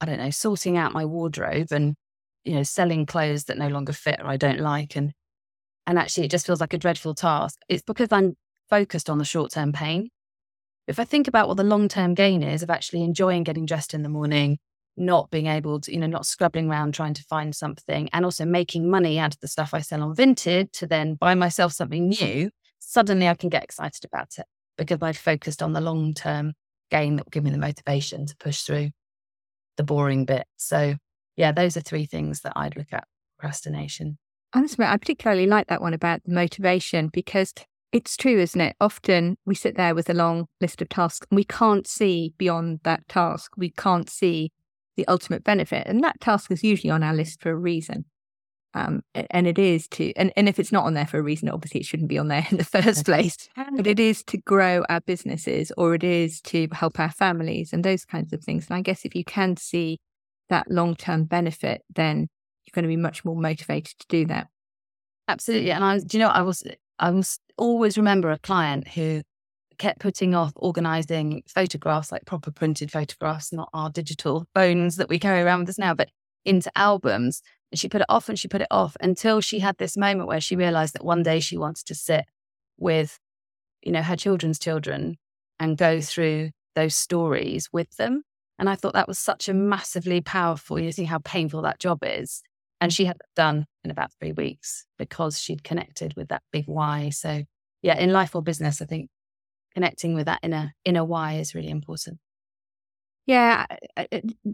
I 0.00 0.06
don't 0.06 0.16
know, 0.16 0.30
sorting 0.30 0.78
out 0.78 0.94
my 0.94 1.04
wardrobe 1.04 1.72
and 1.72 1.96
you 2.44 2.54
know 2.54 2.62
selling 2.62 3.04
clothes 3.04 3.44
that 3.44 3.58
no 3.58 3.68
longer 3.68 3.92
fit 3.92 4.20
or 4.20 4.26
I 4.26 4.38
don't 4.38 4.60
like, 4.60 4.96
and 4.96 5.12
and 5.86 5.98
actually 5.98 6.24
it 6.24 6.30
just 6.30 6.46
feels 6.46 6.62
like 6.62 6.72
a 6.72 6.78
dreadful 6.78 7.14
task. 7.14 7.58
It's 7.68 7.82
because 7.82 8.08
I'm 8.10 8.38
focused 8.70 9.10
on 9.10 9.18
the 9.18 9.26
short 9.26 9.50
term 9.50 9.70
pain. 9.70 10.08
If 10.90 10.98
I 10.98 11.04
think 11.04 11.28
about 11.28 11.46
what 11.46 11.56
the 11.56 11.62
long 11.62 11.86
term 11.86 12.14
gain 12.14 12.42
is 12.42 12.64
of 12.64 12.68
actually 12.68 13.04
enjoying 13.04 13.44
getting 13.44 13.64
dressed 13.64 13.94
in 13.94 14.02
the 14.02 14.08
morning, 14.08 14.58
not 14.96 15.30
being 15.30 15.46
able 15.46 15.80
to, 15.82 15.92
you 15.92 16.00
know, 16.00 16.08
not 16.08 16.26
scrubbing 16.26 16.68
around 16.68 16.94
trying 16.94 17.14
to 17.14 17.22
find 17.22 17.54
something 17.54 18.08
and 18.12 18.24
also 18.24 18.44
making 18.44 18.90
money 18.90 19.16
out 19.16 19.32
of 19.32 19.38
the 19.38 19.46
stuff 19.46 19.72
I 19.72 19.82
sell 19.82 20.02
on 20.02 20.16
Vinted 20.16 20.72
to 20.72 20.88
then 20.88 21.14
buy 21.14 21.36
myself 21.36 21.74
something 21.74 22.08
new, 22.08 22.50
suddenly 22.80 23.28
I 23.28 23.34
can 23.34 23.50
get 23.50 23.62
excited 23.62 24.04
about 24.04 24.30
it 24.38 24.46
because 24.76 24.98
I've 25.00 25.16
focused 25.16 25.62
on 25.62 25.74
the 25.74 25.80
long 25.80 26.12
term 26.12 26.54
gain 26.90 27.14
that 27.16 27.26
will 27.26 27.30
give 27.30 27.44
me 27.44 27.50
the 27.50 27.58
motivation 27.58 28.26
to 28.26 28.36
push 28.38 28.62
through 28.62 28.90
the 29.76 29.84
boring 29.84 30.24
bit. 30.24 30.44
So, 30.56 30.96
yeah, 31.36 31.52
those 31.52 31.76
are 31.76 31.82
three 31.82 32.06
things 32.06 32.40
that 32.40 32.54
I'd 32.56 32.76
look 32.76 32.92
at 32.92 33.04
procrastination. 33.38 34.18
Honestly, 34.52 34.84
I 34.84 34.96
particularly 34.96 35.46
like 35.46 35.68
that 35.68 35.82
one 35.82 35.94
about 35.94 36.24
the 36.24 36.34
motivation 36.34 37.10
because 37.12 37.54
it's 37.92 38.16
true, 38.16 38.38
isn't 38.38 38.60
it? 38.60 38.76
Often 38.80 39.36
we 39.44 39.54
sit 39.54 39.76
there 39.76 39.94
with 39.94 40.08
a 40.08 40.14
long 40.14 40.46
list 40.60 40.80
of 40.80 40.88
tasks 40.88 41.26
and 41.30 41.36
we 41.36 41.44
can't 41.44 41.86
see 41.86 42.34
beyond 42.38 42.80
that 42.84 43.08
task. 43.08 43.52
We 43.56 43.70
can't 43.70 44.08
see 44.08 44.52
the 44.96 45.06
ultimate 45.08 45.44
benefit. 45.44 45.86
And 45.86 46.02
that 46.04 46.20
task 46.20 46.50
is 46.50 46.62
usually 46.62 46.90
on 46.90 47.02
our 47.02 47.14
list 47.14 47.40
for 47.40 47.50
a 47.50 47.56
reason. 47.56 48.04
Um, 48.72 49.02
and 49.14 49.48
it 49.48 49.58
is 49.58 49.88
to, 49.88 50.12
and, 50.14 50.32
and 50.36 50.48
if 50.48 50.60
it's 50.60 50.70
not 50.70 50.84
on 50.84 50.94
there 50.94 51.06
for 51.06 51.18
a 51.18 51.22
reason, 51.22 51.48
obviously 51.48 51.80
it 51.80 51.86
shouldn't 51.86 52.08
be 52.08 52.18
on 52.18 52.28
there 52.28 52.46
in 52.50 52.56
the 52.56 52.64
first 52.64 53.04
place, 53.04 53.48
but 53.76 53.86
it 53.86 53.98
is 53.98 54.22
to 54.24 54.38
grow 54.38 54.84
our 54.88 55.00
businesses 55.00 55.72
or 55.76 55.94
it 55.94 56.04
is 56.04 56.40
to 56.42 56.68
help 56.72 57.00
our 57.00 57.10
families 57.10 57.72
and 57.72 57.84
those 57.84 58.04
kinds 58.04 58.32
of 58.32 58.44
things. 58.44 58.68
And 58.68 58.76
I 58.76 58.82
guess 58.82 59.04
if 59.04 59.14
you 59.14 59.24
can 59.24 59.56
see 59.56 59.98
that 60.48 60.70
long 60.70 60.94
term 60.94 61.24
benefit, 61.24 61.82
then 61.94 62.28
you're 62.64 62.72
going 62.72 62.84
to 62.84 62.88
be 62.88 62.96
much 62.96 63.24
more 63.24 63.36
motivated 63.36 63.98
to 63.98 64.06
do 64.08 64.26
that. 64.26 64.46
Absolutely. 65.26 65.70
And 65.72 65.84
I, 65.84 65.98
do 65.98 66.18
you 66.18 66.24
know, 66.24 66.30
I 66.30 66.42
was, 66.42 66.62
I 67.00 67.10
was 67.10 67.38
always 67.56 67.96
remember 67.96 68.30
a 68.30 68.38
client 68.38 68.88
who 68.88 69.22
kept 69.78 70.00
putting 70.00 70.34
off 70.34 70.52
organizing 70.54 71.42
photographs, 71.48 72.12
like 72.12 72.26
proper 72.26 72.50
printed 72.50 72.92
photographs, 72.92 73.52
not 73.52 73.70
our 73.72 73.88
digital 73.88 74.46
phones 74.54 74.96
that 74.96 75.08
we 75.08 75.18
carry 75.18 75.40
around 75.40 75.60
with 75.60 75.70
us 75.70 75.78
now, 75.78 75.94
but 75.94 76.10
into 76.44 76.70
albums. 76.76 77.40
And 77.72 77.80
she 77.80 77.88
put 77.88 78.02
it 78.02 78.06
off 78.10 78.28
and 78.28 78.38
she 78.38 78.48
put 78.48 78.60
it 78.60 78.66
off 78.70 78.96
until 79.00 79.40
she 79.40 79.60
had 79.60 79.78
this 79.78 79.96
moment 79.96 80.28
where 80.28 80.42
she 80.42 80.56
realized 80.56 80.94
that 80.94 81.04
one 81.04 81.22
day 81.22 81.40
she 81.40 81.56
wanted 81.56 81.86
to 81.86 81.94
sit 81.94 82.26
with, 82.78 83.18
you 83.82 83.92
know, 83.92 84.02
her 84.02 84.16
children's 84.16 84.58
children 84.58 85.16
and 85.58 85.78
go 85.78 86.02
through 86.02 86.50
those 86.76 86.94
stories 86.94 87.70
with 87.72 87.96
them. 87.96 88.22
And 88.58 88.68
I 88.68 88.74
thought 88.74 88.92
that 88.92 89.08
was 89.08 89.18
such 89.18 89.48
a 89.48 89.54
massively 89.54 90.20
powerful, 90.20 90.78
you 90.78 90.92
see 90.92 91.04
how 91.04 91.18
painful 91.18 91.62
that 91.62 91.78
job 91.78 92.00
is. 92.02 92.42
And 92.80 92.92
she 92.92 93.04
had 93.04 93.18
done 93.36 93.66
in 93.84 93.90
about 93.90 94.10
three 94.18 94.32
weeks 94.32 94.86
because 94.98 95.38
she'd 95.38 95.64
connected 95.64 96.14
with 96.16 96.28
that 96.28 96.42
big 96.50 96.64
why. 96.66 97.10
So, 97.10 97.42
yeah, 97.82 97.98
in 97.98 98.12
life 98.12 98.34
or 98.34 98.42
business, 98.42 98.80
I 98.80 98.86
think 98.86 99.10
connecting 99.74 100.14
with 100.14 100.26
that 100.26 100.40
inner 100.42 100.72
inner 100.84 101.04
why 101.04 101.34
is 101.34 101.54
really 101.54 101.70
important. 101.70 102.18
Yeah, 103.26 103.66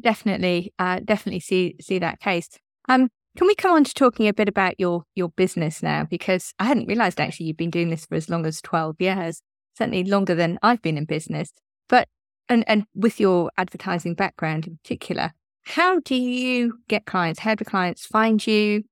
definitely, 0.00 0.72
uh, 0.78 1.00
definitely 1.04 1.40
see 1.40 1.76
see 1.80 1.98
that 1.98 2.20
case. 2.20 2.48
Um, 2.88 3.08
can 3.36 3.46
we 3.46 3.54
come 3.54 3.72
on 3.72 3.84
to 3.84 3.94
talking 3.94 4.28
a 4.28 4.34
bit 4.34 4.48
about 4.48 4.74
your 4.78 5.04
your 5.14 5.28
business 5.30 5.82
now? 5.82 6.04
Because 6.04 6.52
I 6.58 6.64
hadn't 6.64 6.86
realised 6.86 7.20
actually 7.20 7.46
you've 7.46 7.56
been 7.56 7.70
doing 7.70 7.90
this 7.90 8.06
for 8.06 8.16
as 8.16 8.28
long 8.28 8.44
as 8.46 8.60
twelve 8.60 8.96
years, 8.98 9.42
certainly 9.76 10.04
longer 10.04 10.34
than 10.34 10.58
I've 10.62 10.82
been 10.82 10.98
in 10.98 11.04
business. 11.04 11.52
But 11.88 12.08
and 12.48 12.64
and 12.66 12.84
with 12.94 13.20
your 13.20 13.50
advertising 13.56 14.14
background 14.14 14.66
in 14.66 14.78
particular, 14.82 15.32
how 15.66 15.98
do 15.98 16.14
you 16.14 16.78
get 16.88 17.06
clients? 17.06 17.40
How 17.40 17.56
do 17.56 17.64
clients 17.64 18.06
find 18.06 18.44
you? 18.46 18.84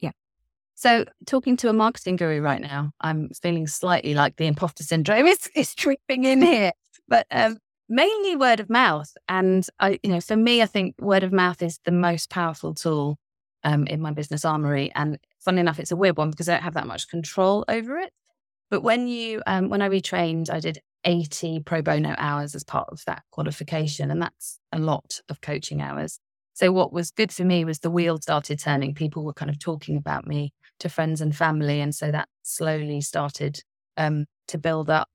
Yeah. 0.00 0.10
So, 0.74 1.04
talking 1.24 1.56
to 1.58 1.68
a 1.68 1.72
marketing 1.72 2.16
guru 2.16 2.40
right 2.40 2.60
now, 2.60 2.90
I'm 3.00 3.30
feeling 3.30 3.68
slightly 3.68 4.12
like 4.12 4.36
the 4.36 4.48
imposter 4.48 4.82
syndrome 4.82 5.26
is, 5.26 5.48
is 5.54 5.72
tripping 5.76 6.24
in 6.24 6.42
here, 6.42 6.72
but 7.06 7.26
um, 7.30 7.58
mainly 7.88 8.34
word 8.34 8.58
of 8.58 8.68
mouth. 8.68 9.12
And 9.28 9.64
I, 9.78 10.00
you 10.02 10.10
know, 10.10 10.20
for 10.20 10.36
me, 10.36 10.62
I 10.62 10.66
think 10.66 10.96
word 11.00 11.22
of 11.22 11.32
mouth 11.32 11.62
is 11.62 11.78
the 11.84 11.92
most 11.92 12.28
powerful 12.28 12.74
tool 12.74 13.18
um, 13.62 13.86
in 13.86 14.00
my 14.00 14.10
business 14.10 14.44
armory. 14.44 14.90
And 14.96 15.16
funnily 15.38 15.60
enough, 15.60 15.78
it's 15.78 15.92
a 15.92 15.96
weird 15.96 16.16
one 16.16 16.32
because 16.32 16.48
I 16.48 16.54
don't 16.54 16.64
have 16.64 16.74
that 16.74 16.88
much 16.88 17.06
control 17.06 17.64
over 17.68 17.98
it. 17.98 18.12
But 18.68 18.82
when 18.82 19.06
you, 19.06 19.42
um, 19.46 19.68
when 19.68 19.80
I 19.80 19.88
retrained, 19.88 20.50
I 20.50 20.58
did 20.58 20.80
80 21.04 21.60
pro 21.60 21.82
bono 21.82 22.14
hours 22.18 22.54
as 22.54 22.64
part 22.64 22.88
of 22.90 23.02
that 23.06 23.22
qualification. 23.30 24.10
And 24.10 24.22
that's 24.22 24.58
a 24.72 24.78
lot 24.78 25.20
of 25.28 25.40
coaching 25.40 25.80
hours. 25.82 26.18
So, 26.54 26.70
what 26.70 26.92
was 26.92 27.10
good 27.10 27.32
for 27.32 27.44
me 27.44 27.64
was 27.64 27.78
the 27.78 27.90
wheel 27.90 28.18
started 28.20 28.58
turning. 28.58 28.94
People 28.94 29.24
were 29.24 29.32
kind 29.32 29.50
of 29.50 29.58
talking 29.58 29.96
about 29.96 30.26
me 30.26 30.52
to 30.80 30.88
friends 30.88 31.20
and 31.20 31.34
family. 31.34 31.80
And 31.80 31.94
so 31.94 32.10
that 32.10 32.28
slowly 32.42 33.00
started 33.00 33.60
um, 33.96 34.26
to 34.48 34.58
build 34.58 34.90
up. 34.90 35.08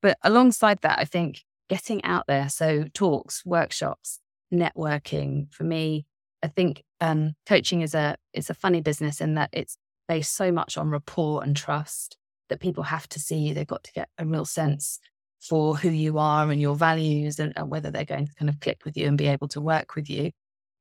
But 0.00 0.16
alongside 0.22 0.80
that, 0.80 0.98
I 0.98 1.04
think 1.04 1.42
getting 1.68 2.02
out 2.04 2.24
there, 2.26 2.48
so 2.48 2.86
talks, 2.94 3.44
workshops, 3.44 4.20
networking, 4.52 5.52
for 5.52 5.64
me, 5.64 6.06
I 6.42 6.48
think 6.48 6.82
um, 7.00 7.34
coaching 7.46 7.82
is 7.82 7.94
a 7.94 8.16
is 8.32 8.48
a 8.48 8.54
funny 8.54 8.80
business 8.80 9.20
in 9.20 9.34
that 9.34 9.50
it's 9.52 9.76
based 10.08 10.34
so 10.34 10.50
much 10.50 10.78
on 10.78 10.90
rapport 10.90 11.42
and 11.42 11.54
trust 11.54 12.16
that 12.48 12.60
people 12.60 12.84
have 12.84 13.08
to 13.10 13.20
see 13.20 13.36
you. 13.36 13.54
They've 13.54 13.66
got 13.66 13.84
to 13.84 13.92
get 13.92 14.08
a 14.18 14.24
real 14.24 14.44
sense 14.44 14.98
for 15.40 15.76
who 15.76 15.88
you 15.88 16.18
are 16.18 16.50
and 16.50 16.60
your 16.60 16.74
values 16.74 17.38
and, 17.38 17.52
and, 17.56 17.70
whether 17.70 17.90
they're 17.90 18.04
going 18.04 18.26
to 18.26 18.34
kind 18.34 18.48
of 18.48 18.60
click 18.60 18.84
with 18.84 18.96
you 18.96 19.06
and 19.06 19.16
be 19.16 19.26
able 19.26 19.48
to 19.48 19.60
work 19.60 19.94
with 19.96 20.08
you. 20.10 20.30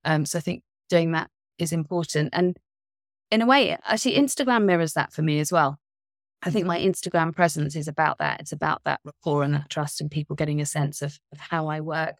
Um, 0.03 0.25
so 0.25 0.37
I 0.37 0.41
think 0.41 0.63
doing 0.89 1.13
that 1.13 1.29
is 1.57 1.71
important. 1.71 2.29
And 2.33 2.57
in 3.31 3.41
a 3.41 3.45
way, 3.45 3.77
actually, 3.83 4.17
Instagram 4.17 4.65
mirrors 4.65 4.93
that 4.93 5.13
for 5.13 5.21
me 5.21 5.39
as 5.39 5.51
well. 5.51 5.77
I 6.41 6.51
think 6.51 6.65
my 6.65 6.79
Instagram 6.79 7.35
presence 7.35 7.75
is 7.75 7.87
about 7.87 8.17
that. 8.19 8.39
It's 8.39 8.51
about 8.51 8.81
that 8.85 9.01
rapport 9.03 9.43
and 9.43 9.53
that 9.53 9.69
trust 9.69 9.99
and 10.01 10.09
people 10.09 10.35
getting 10.35 10.61
a 10.61 10.65
sense 10.65 11.01
of, 11.01 11.19
of 11.31 11.39
how 11.39 11.67
I 11.67 11.81
work. 11.81 12.15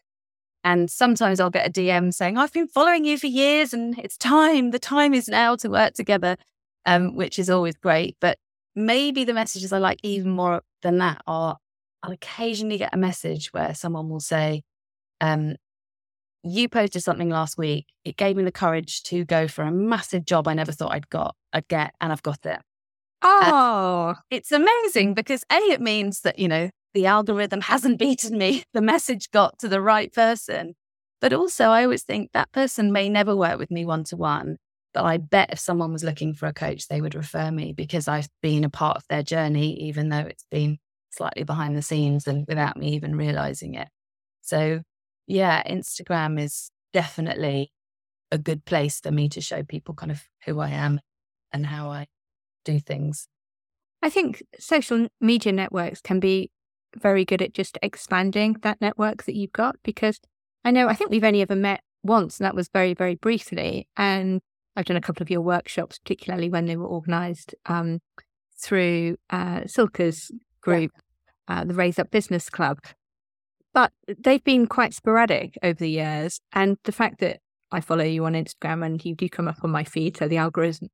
And 0.62 0.90
sometimes 0.90 1.40
I'll 1.40 1.50
get 1.50 1.66
a 1.66 1.72
DM 1.72 2.12
saying, 2.12 2.36
I've 2.36 2.52
been 2.52 2.68
following 2.68 3.06
you 3.06 3.16
for 3.16 3.28
years 3.28 3.72
and 3.72 3.98
it's 3.98 4.18
time. 4.18 4.72
The 4.72 4.78
time 4.78 5.14
is 5.14 5.26
now 5.26 5.56
to 5.56 5.70
work 5.70 5.94
together, 5.94 6.36
um, 6.84 7.16
which 7.16 7.38
is 7.38 7.48
always 7.48 7.76
great. 7.76 8.16
But 8.20 8.38
maybe 8.74 9.24
the 9.24 9.32
messages 9.32 9.72
I 9.72 9.78
like 9.78 10.00
even 10.02 10.32
more 10.32 10.60
than 10.82 10.98
that 10.98 11.22
are 11.26 11.56
I'll 12.02 12.12
occasionally 12.12 12.78
get 12.78 12.94
a 12.94 12.98
message 12.98 13.52
where 13.52 13.74
someone 13.74 14.08
will 14.08 14.20
say, 14.20 14.62
um, 15.20 15.56
you 16.42 16.68
posted 16.68 17.02
something 17.02 17.28
last 17.28 17.58
week. 17.58 17.86
It 18.04 18.16
gave 18.16 18.36
me 18.36 18.44
the 18.44 18.52
courage 18.52 19.02
to 19.04 19.24
go 19.24 19.46
for 19.46 19.62
a 19.62 19.70
massive 19.70 20.24
job 20.24 20.48
I 20.48 20.54
never 20.54 20.72
thought 20.72 20.92
I'd 20.92 21.10
got, 21.10 21.36
I'd 21.52 21.68
get, 21.68 21.94
and 22.00 22.12
I've 22.12 22.22
got 22.22 22.44
it. 22.46 22.60
Oh, 23.22 24.14
it's 24.30 24.50
amazing 24.50 25.12
because 25.14 25.44
A, 25.52 25.56
it 25.56 25.80
means 25.80 26.22
that, 26.22 26.38
you 26.38 26.48
know, 26.48 26.70
the 26.94 27.06
algorithm 27.06 27.60
hasn't 27.62 27.98
beaten 27.98 28.38
me. 28.38 28.64
The 28.72 28.80
message 28.80 29.30
got 29.30 29.58
to 29.58 29.68
the 29.68 29.80
right 29.80 30.12
person. 30.12 30.74
But 31.20 31.34
also, 31.34 31.66
I 31.66 31.84
always 31.84 32.02
think 32.02 32.30
that 32.32 32.50
person 32.52 32.92
may 32.92 33.10
never 33.10 33.36
work 33.36 33.58
with 33.58 33.70
me 33.70 33.84
one 33.84 34.04
to 34.04 34.16
one. 34.16 34.56
But 34.94 35.04
I 35.04 35.18
bet 35.18 35.52
if 35.52 35.58
someone 35.58 35.92
was 35.92 36.02
looking 36.02 36.34
for 36.34 36.46
a 36.46 36.52
coach, 36.52 36.88
they 36.88 37.00
would 37.00 37.14
refer 37.14 37.50
me 37.50 37.72
because 37.72 38.08
I've 38.08 38.28
been 38.42 38.64
a 38.64 38.70
part 38.70 38.96
of 38.96 39.04
their 39.08 39.22
journey, 39.22 39.74
even 39.82 40.08
though 40.08 40.18
it's 40.18 40.46
been 40.50 40.78
slightly 41.10 41.42
behind 41.42 41.76
the 41.76 41.82
scenes 41.82 42.26
and 42.26 42.44
without 42.48 42.76
me 42.76 42.94
even 42.94 43.16
realizing 43.16 43.74
it. 43.74 43.88
So, 44.40 44.82
yeah, 45.26 45.62
Instagram 45.64 46.40
is 46.40 46.70
definitely 46.92 47.72
a 48.30 48.38
good 48.38 48.64
place 48.64 49.00
for 49.00 49.10
me 49.10 49.28
to 49.30 49.40
show 49.40 49.62
people 49.62 49.94
kind 49.94 50.12
of 50.12 50.22
who 50.44 50.60
I 50.60 50.70
am 50.70 51.00
and 51.52 51.66
how 51.66 51.90
I 51.90 52.06
do 52.64 52.78
things. 52.78 53.26
I 54.02 54.10
think 54.10 54.42
social 54.58 55.08
media 55.20 55.52
networks 55.52 56.00
can 56.00 56.20
be 56.20 56.50
very 56.96 57.24
good 57.24 57.42
at 57.42 57.52
just 57.52 57.78
expanding 57.82 58.56
that 58.62 58.80
network 58.80 59.24
that 59.24 59.36
you've 59.36 59.52
got 59.52 59.76
because 59.84 60.18
I 60.64 60.70
know 60.70 60.88
I 60.88 60.94
think 60.94 61.10
we've 61.10 61.24
only 61.24 61.42
ever 61.42 61.56
met 61.56 61.82
once 62.02 62.38
and 62.38 62.44
that 62.44 62.54
was 62.54 62.68
very, 62.68 62.94
very 62.94 63.14
briefly. 63.14 63.88
And 63.96 64.40
I've 64.76 64.86
done 64.86 64.96
a 64.96 65.00
couple 65.02 65.22
of 65.22 65.30
your 65.30 65.42
workshops, 65.42 65.98
particularly 65.98 66.48
when 66.48 66.66
they 66.66 66.76
were 66.76 66.86
organized 66.86 67.54
um, 67.66 68.00
through 68.58 69.16
uh, 69.30 69.62
Silka's 69.62 70.30
group, 70.60 70.92
yeah. 71.48 71.60
uh, 71.60 71.64
the 71.64 71.74
Raise 71.74 71.98
Up 71.98 72.10
Business 72.10 72.50
Club. 72.50 72.78
But 73.72 73.92
they've 74.18 74.42
been 74.42 74.66
quite 74.66 74.94
sporadic 74.94 75.56
over 75.62 75.78
the 75.78 75.90
years. 75.90 76.40
And 76.52 76.76
the 76.84 76.92
fact 76.92 77.20
that 77.20 77.40
I 77.70 77.80
follow 77.80 78.04
you 78.04 78.24
on 78.24 78.32
Instagram 78.32 78.84
and 78.84 79.04
you 79.04 79.14
do 79.14 79.28
come 79.28 79.48
up 79.48 79.58
on 79.62 79.70
my 79.70 79.84
feed, 79.84 80.16
so 80.16 80.26
the 80.26 80.38
algorithm 80.38 80.88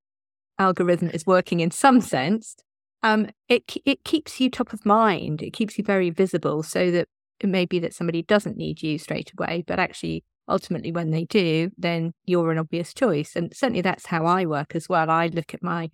algorithm 0.58 1.10
is 1.10 1.26
working 1.26 1.60
in 1.60 1.70
some 1.70 2.00
sense, 2.00 2.56
um, 3.02 3.28
it 3.48 3.64
it 3.84 4.04
keeps 4.04 4.40
you 4.40 4.50
top 4.50 4.72
of 4.72 4.84
mind. 4.84 5.42
It 5.42 5.52
keeps 5.52 5.78
you 5.78 5.84
very 5.84 6.10
visible, 6.10 6.62
so 6.62 6.90
that 6.90 7.08
it 7.40 7.48
may 7.48 7.66
be 7.66 7.78
that 7.78 7.94
somebody 7.94 8.22
doesn't 8.22 8.56
need 8.56 8.82
you 8.82 8.98
straight 8.98 9.32
away, 9.38 9.64
but 9.66 9.78
actually, 9.78 10.24
ultimately, 10.48 10.92
when 10.92 11.10
they 11.10 11.24
do, 11.24 11.70
then 11.76 12.12
you're 12.24 12.50
an 12.50 12.58
obvious 12.58 12.94
choice. 12.94 13.36
And 13.36 13.54
certainly, 13.54 13.82
that's 13.82 14.06
how 14.06 14.26
I 14.26 14.46
work 14.46 14.74
as 14.74 14.88
well. 14.88 15.10
I 15.10 15.28
look 15.28 15.54
at 15.54 15.62
my 15.62 15.90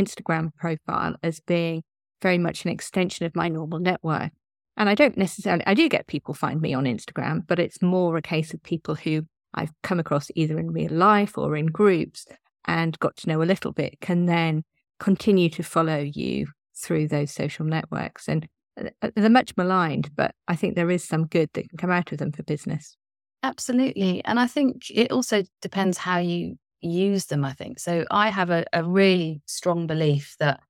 Instagram 0.00 0.54
profile 0.54 1.16
as 1.22 1.40
being 1.40 1.82
very 2.22 2.38
much 2.38 2.64
an 2.64 2.70
extension 2.70 3.26
of 3.26 3.36
my 3.36 3.48
normal 3.48 3.78
network. 3.78 4.32
And 4.76 4.88
I 4.88 4.94
don't 4.94 5.18
necessarily, 5.18 5.64
I 5.66 5.74
do 5.74 5.88
get 5.88 6.06
people 6.06 6.32
find 6.32 6.60
me 6.60 6.72
on 6.72 6.84
Instagram, 6.84 7.46
but 7.46 7.58
it's 7.58 7.82
more 7.82 8.16
a 8.16 8.22
case 8.22 8.54
of 8.54 8.62
people 8.62 8.94
who 8.94 9.26
I've 9.54 9.72
come 9.82 10.00
across 10.00 10.30
either 10.34 10.58
in 10.58 10.72
real 10.72 10.92
life 10.92 11.36
or 11.36 11.56
in 11.56 11.66
groups 11.66 12.26
and 12.64 12.98
got 13.00 13.16
to 13.18 13.28
know 13.28 13.42
a 13.42 13.44
little 13.44 13.72
bit 13.72 14.00
can 14.00 14.26
then 14.26 14.64
continue 14.98 15.50
to 15.50 15.62
follow 15.62 15.98
you 15.98 16.46
through 16.74 17.08
those 17.08 17.32
social 17.32 17.66
networks. 17.66 18.28
And 18.28 18.48
uh, 18.80 19.10
they're 19.14 19.28
much 19.28 19.54
maligned, 19.56 20.10
but 20.16 20.34
I 20.48 20.56
think 20.56 20.74
there 20.74 20.90
is 20.90 21.04
some 21.04 21.26
good 21.26 21.50
that 21.52 21.68
can 21.68 21.76
come 21.76 21.90
out 21.90 22.12
of 22.12 22.18
them 22.18 22.32
for 22.32 22.42
business. 22.42 22.96
Absolutely. 23.42 24.24
And 24.24 24.40
I 24.40 24.46
think 24.46 24.84
it 24.90 25.10
also 25.10 25.42
depends 25.60 25.98
how 25.98 26.18
you 26.18 26.56
use 26.80 27.26
them, 27.26 27.44
I 27.44 27.52
think. 27.52 27.78
So 27.78 28.04
I 28.10 28.30
have 28.30 28.50
a, 28.50 28.64
a 28.72 28.84
really 28.84 29.42
strong 29.46 29.86
belief 29.86 30.36
that 30.38 30.60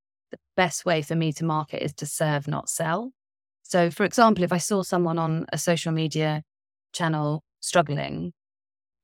best 0.57 0.85
way 0.85 1.03
for 1.03 1.15
me 1.15 1.33
to 1.35 1.45
market 1.45 1.83
is 1.83 1.93
to 1.95 2.07
serve, 2.07 2.47
not 2.49 2.69
sell. 2.69 3.13
So, 3.63 3.91
for 3.91 4.05
example, 4.05 4.45
if 4.45 4.53
I 4.53 4.59
saw 4.59 4.83
someone 4.83 5.19
on 5.19 5.47
a 5.53 5.59
social 5.59 5.93
media 5.93 6.43
channel 6.93 7.43
struggling, 7.61 8.33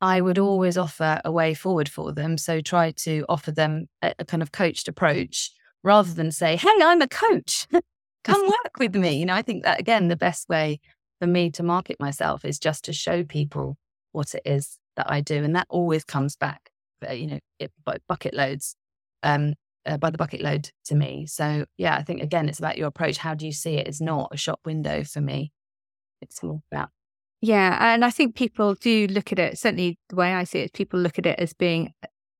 I 0.00 0.20
would 0.20 0.38
always 0.38 0.78
offer 0.78 1.20
a 1.24 1.32
way 1.32 1.54
forward 1.54 1.88
for 1.88 2.12
them. 2.12 2.38
So 2.38 2.60
try 2.60 2.92
to 2.92 3.24
offer 3.28 3.50
them 3.50 3.88
a, 4.02 4.14
a 4.18 4.24
kind 4.24 4.42
of 4.42 4.52
coached 4.52 4.88
approach 4.88 5.50
rather 5.82 6.12
than 6.12 6.30
say, 6.30 6.56
Hey, 6.56 6.68
I'm 6.80 7.02
a 7.02 7.08
coach. 7.08 7.66
Come 8.24 8.42
work 8.46 8.78
with 8.78 8.94
me. 8.94 9.18
You 9.18 9.26
know, 9.26 9.34
I 9.34 9.42
think 9.42 9.64
that 9.64 9.80
again, 9.80 10.08
the 10.08 10.16
best 10.16 10.48
way 10.48 10.80
for 11.20 11.26
me 11.26 11.50
to 11.52 11.62
market 11.62 11.98
myself 11.98 12.44
is 12.44 12.58
just 12.58 12.84
to 12.84 12.92
show 12.92 13.24
people 13.24 13.76
what 14.12 14.34
it 14.34 14.42
is 14.44 14.78
that 14.96 15.10
I 15.10 15.20
do. 15.20 15.42
And 15.42 15.56
that 15.56 15.66
always 15.68 16.04
comes 16.04 16.36
back, 16.36 16.70
uh, 17.08 17.12
you 17.12 17.26
know, 17.26 17.38
it, 17.58 17.72
by 17.84 17.98
bucket 18.08 18.34
loads, 18.34 18.76
um, 19.22 19.54
uh, 19.86 19.96
by 19.96 20.10
the 20.10 20.18
bucket 20.18 20.40
load 20.40 20.70
to 20.86 20.94
me. 20.94 21.26
So 21.26 21.64
yeah, 21.76 21.96
I 21.96 22.02
think 22.02 22.22
again, 22.22 22.48
it's 22.48 22.58
about 22.58 22.78
your 22.78 22.88
approach. 22.88 23.18
How 23.18 23.34
do 23.34 23.46
you 23.46 23.52
see 23.52 23.74
it? 23.74 23.86
It's 23.88 24.00
not 24.00 24.30
a 24.32 24.36
shop 24.36 24.60
window 24.64 25.04
for 25.04 25.20
me. 25.20 25.52
It's 26.20 26.42
more 26.42 26.60
about 26.70 26.90
yeah, 27.40 27.92
and 27.94 28.04
I 28.04 28.10
think 28.10 28.34
people 28.34 28.74
do 28.74 29.06
look 29.06 29.30
at 29.30 29.38
it. 29.38 29.58
Certainly, 29.58 29.98
the 30.08 30.16
way 30.16 30.34
I 30.34 30.42
see 30.42 30.58
it, 30.58 30.72
people 30.72 30.98
look 30.98 31.18
at 31.18 31.26
it 31.26 31.38
as 31.38 31.52
being 31.52 31.92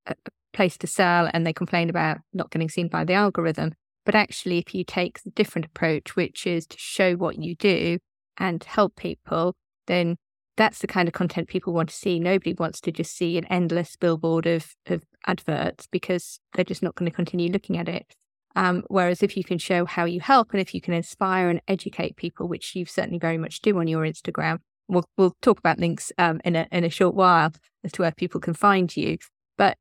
a, 0.05 0.15
place 0.51 0.77
to 0.77 0.87
sell, 0.87 1.29
and 1.33 1.45
they 1.45 1.53
complain 1.53 1.89
about 1.89 2.17
not 2.33 2.51
getting 2.51 2.69
seen 2.69 2.89
by 2.89 3.05
the 3.05 3.13
algorithm. 3.13 3.73
But 4.05 4.15
actually, 4.15 4.57
if 4.57 4.75
you 4.75 4.83
take 4.83 5.21
the 5.23 5.29
different 5.31 5.67
approach, 5.67 6.15
which 6.15 6.45
is 6.45 6.65
to 6.67 6.77
show 6.77 7.15
what 7.15 7.41
you 7.41 7.55
do 7.55 7.99
and 8.37 8.61
help 8.63 8.95
people, 8.95 9.55
then 9.87 10.17
that's 10.59 10.79
the 10.79 10.87
kind 10.87 11.07
of 11.07 11.13
content 11.13 11.47
people 11.47 11.71
want 11.71 11.87
to 11.87 11.95
see. 11.95 12.19
Nobody 12.19 12.53
wants 12.53 12.81
to 12.81 12.91
just 12.91 13.15
see 13.15 13.37
an 13.37 13.45
endless 13.45 13.95
billboard 13.95 14.45
of, 14.45 14.75
of 14.87 15.03
adverts 15.25 15.87
because 15.87 16.41
they're 16.53 16.65
just 16.65 16.83
not 16.83 16.95
going 16.95 17.09
to 17.09 17.15
continue 17.15 17.49
looking 17.49 17.77
at 17.77 17.87
it. 17.87 18.13
Um, 18.57 18.83
whereas 18.89 19.23
if 19.23 19.37
you 19.37 19.43
can 19.45 19.57
show 19.57 19.85
how 19.85 20.03
you 20.03 20.19
help 20.19 20.51
and 20.51 20.59
if 20.59 20.75
you 20.75 20.81
can 20.81 20.93
inspire 20.93 21.49
and 21.49 21.61
educate 21.69 22.17
people, 22.17 22.49
which 22.49 22.75
you 22.75 22.85
certainly 22.85 23.19
very 23.19 23.37
much 23.37 23.61
do 23.61 23.79
on 23.79 23.87
your 23.87 24.03
Instagram, 24.03 24.57
we'll 24.89 25.05
we'll 25.17 25.37
talk 25.41 25.59
about 25.59 25.79
links 25.79 26.11
um, 26.17 26.41
in 26.43 26.57
a 26.57 26.67
in 26.73 26.83
a 26.83 26.89
short 26.89 27.15
while 27.15 27.53
as 27.85 27.93
to 27.93 28.01
where 28.01 28.11
people 28.11 28.41
can 28.41 28.53
find 28.53 28.97
you. 28.97 29.17
But 29.57 29.77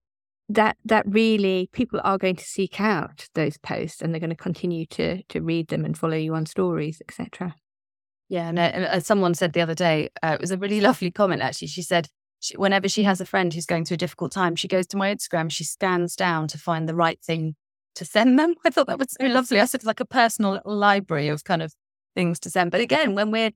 that 0.48 0.76
that 0.84 1.04
really 1.08 1.70
people 1.72 2.00
are 2.04 2.18
going 2.18 2.36
to 2.36 2.44
seek 2.44 2.80
out 2.80 3.26
those 3.34 3.58
posts 3.58 4.00
and 4.00 4.14
they're 4.14 4.20
going 4.20 4.30
to 4.30 4.36
continue 4.36 4.86
to 4.86 5.24
to 5.24 5.40
read 5.40 5.68
them 5.68 5.84
and 5.84 5.98
follow 5.98 6.16
you 6.16 6.36
on 6.36 6.46
stories, 6.46 7.02
etc. 7.02 7.56
Yeah, 8.28 8.50
no. 8.50 8.62
As 8.62 9.06
someone 9.06 9.34
said 9.34 9.52
the 9.52 9.60
other 9.60 9.74
day, 9.74 10.10
uh, 10.22 10.32
it 10.34 10.40
was 10.40 10.50
a 10.50 10.58
really 10.58 10.80
lovely 10.88 11.10
comment. 11.10 11.42
Actually, 11.42 11.68
she 11.68 11.82
said 11.82 12.08
she, 12.40 12.56
whenever 12.56 12.88
she 12.88 13.02
has 13.04 13.20
a 13.20 13.26
friend 13.26 13.52
who's 13.52 13.66
going 13.66 13.84
through 13.84 13.96
a 13.96 13.98
difficult 13.98 14.32
time, 14.32 14.54
she 14.56 14.68
goes 14.68 14.86
to 14.88 14.96
my 14.96 15.14
Instagram. 15.14 15.50
She 15.50 15.64
scans 15.64 16.14
down 16.14 16.48
to 16.48 16.58
find 16.58 16.88
the 16.88 16.94
right 16.94 17.20
thing 17.22 17.56
to 17.94 18.04
send 18.04 18.38
them. 18.38 18.54
I 18.64 18.70
thought 18.70 18.86
that 18.86 18.98
was 18.98 19.16
so 19.18 19.26
lovely. 19.26 19.60
I 19.60 19.64
said 19.64 19.78
it's 19.80 19.86
like 19.86 20.00
a 20.00 20.04
personal 20.04 20.60
library 20.64 21.28
of 21.28 21.44
kind 21.44 21.62
of 21.62 21.74
things 22.14 22.38
to 22.40 22.50
send. 22.50 22.70
But 22.70 22.80
again, 22.80 23.14
when 23.14 23.30
we're, 23.30 23.50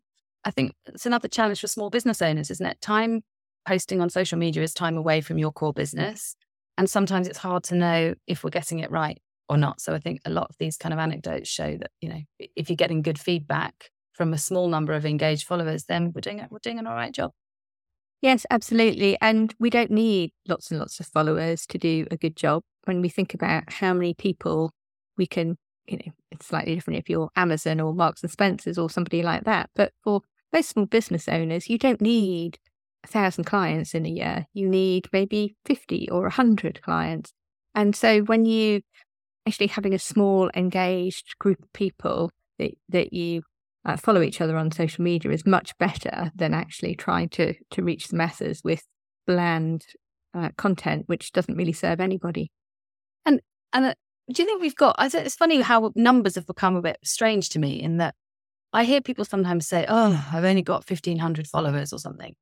I 0.44 0.50
think 0.50 0.72
it's 0.86 1.06
another 1.06 1.28
challenge 1.28 1.60
for 1.60 1.68
small 1.68 1.90
business 1.90 2.22
owners, 2.22 2.50
isn't 2.50 2.66
it? 2.66 2.80
Time 2.80 3.22
posting 3.66 4.00
on 4.00 4.10
social 4.10 4.38
media 4.38 4.62
is 4.62 4.74
time 4.74 4.96
away 4.96 5.20
from 5.20 5.38
your 5.38 5.52
core 5.52 5.72
business. 5.72 6.34
And 6.78 6.88
sometimes 6.88 7.28
it's 7.28 7.38
hard 7.38 7.62
to 7.64 7.74
know 7.74 8.14
if 8.26 8.42
we're 8.42 8.50
getting 8.50 8.80
it 8.80 8.90
right 8.90 9.20
or 9.48 9.56
not. 9.56 9.80
So 9.80 9.94
I 9.94 9.98
think 9.98 10.22
a 10.24 10.30
lot 10.30 10.48
of 10.48 10.56
these 10.58 10.76
kind 10.76 10.92
of 10.92 10.98
anecdotes 10.98 11.48
show 11.48 11.76
that, 11.76 11.90
you 12.00 12.08
know, 12.08 12.20
if 12.38 12.70
you're 12.70 12.76
getting 12.76 13.02
good 13.02 13.20
feedback 13.20 13.91
from 14.12 14.32
a 14.32 14.38
small 14.38 14.68
number 14.68 14.92
of 14.92 15.06
engaged 15.06 15.46
followers, 15.46 15.84
then 15.84 16.12
we're 16.14 16.20
doing 16.20 16.46
we're 16.50 16.58
doing 16.58 16.78
an 16.78 16.86
all 16.86 16.94
right 16.94 17.12
job. 17.12 17.32
Yes, 18.20 18.46
absolutely. 18.50 19.18
And 19.20 19.52
we 19.58 19.68
don't 19.68 19.90
need 19.90 20.30
lots 20.46 20.70
and 20.70 20.78
lots 20.78 21.00
of 21.00 21.06
followers 21.06 21.66
to 21.66 21.78
do 21.78 22.06
a 22.10 22.16
good 22.16 22.36
job. 22.36 22.62
When 22.84 23.02
we 23.02 23.08
think 23.08 23.34
about 23.34 23.72
how 23.72 23.92
many 23.94 24.14
people 24.14 24.72
we 25.16 25.26
can, 25.26 25.56
you 25.86 25.98
know, 25.98 26.12
it's 26.30 26.46
slightly 26.46 26.74
different 26.76 27.00
if 27.00 27.10
you're 27.10 27.30
Amazon 27.34 27.80
or 27.80 27.92
Marks 27.92 28.22
and 28.22 28.30
Spencers 28.30 28.78
or 28.78 28.88
somebody 28.88 29.22
like 29.22 29.44
that. 29.44 29.70
But 29.74 29.92
for 30.04 30.22
most 30.52 30.68
small 30.68 30.86
business 30.86 31.26
owners, 31.28 31.68
you 31.68 31.78
don't 31.78 32.00
need 32.00 32.58
a 33.04 33.08
thousand 33.08 33.44
clients 33.44 33.92
in 33.92 34.06
a 34.06 34.10
year. 34.10 34.46
You 34.54 34.68
need 34.68 35.08
maybe 35.12 35.56
50 35.64 36.08
or 36.10 36.22
100 36.22 36.80
clients. 36.82 37.32
And 37.74 37.96
so 37.96 38.20
when 38.20 38.44
you 38.44 38.82
actually 39.46 39.66
having 39.66 39.94
a 39.94 39.98
small 39.98 40.48
engaged 40.54 41.36
group 41.40 41.60
of 41.60 41.72
people 41.72 42.30
that, 42.60 42.72
that 42.88 43.12
you 43.12 43.42
uh, 43.84 43.96
follow 43.96 44.22
each 44.22 44.40
other 44.40 44.56
on 44.56 44.70
social 44.70 45.02
media 45.02 45.30
is 45.30 45.46
much 45.46 45.76
better 45.78 46.30
than 46.34 46.54
actually 46.54 46.94
trying 46.94 47.28
to 47.30 47.54
to 47.70 47.82
reach 47.82 48.08
the 48.08 48.16
masses 48.16 48.62
with 48.62 48.84
bland 49.26 49.84
uh, 50.34 50.50
content 50.56 51.04
which 51.06 51.32
doesn't 51.32 51.56
really 51.56 51.72
serve 51.72 52.00
anybody. 52.00 52.50
And 53.24 53.40
and 53.72 53.86
uh, 53.86 53.94
do 54.32 54.42
you 54.42 54.46
think 54.46 54.62
we've 54.62 54.76
got? 54.76 54.96
It's 55.00 55.36
funny 55.36 55.60
how 55.60 55.92
numbers 55.94 56.36
have 56.36 56.46
become 56.46 56.76
a 56.76 56.82
bit 56.82 56.98
strange 57.04 57.48
to 57.50 57.58
me 57.58 57.82
in 57.82 57.98
that 57.98 58.14
I 58.72 58.84
hear 58.84 59.00
people 59.00 59.24
sometimes 59.24 59.66
say, 59.66 59.84
"Oh, 59.88 60.24
I've 60.32 60.44
only 60.44 60.62
got 60.62 60.84
fifteen 60.84 61.18
hundred 61.18 61.46
followers 61.46 61.92
or 61.92 61.98
something," 61.98 62.34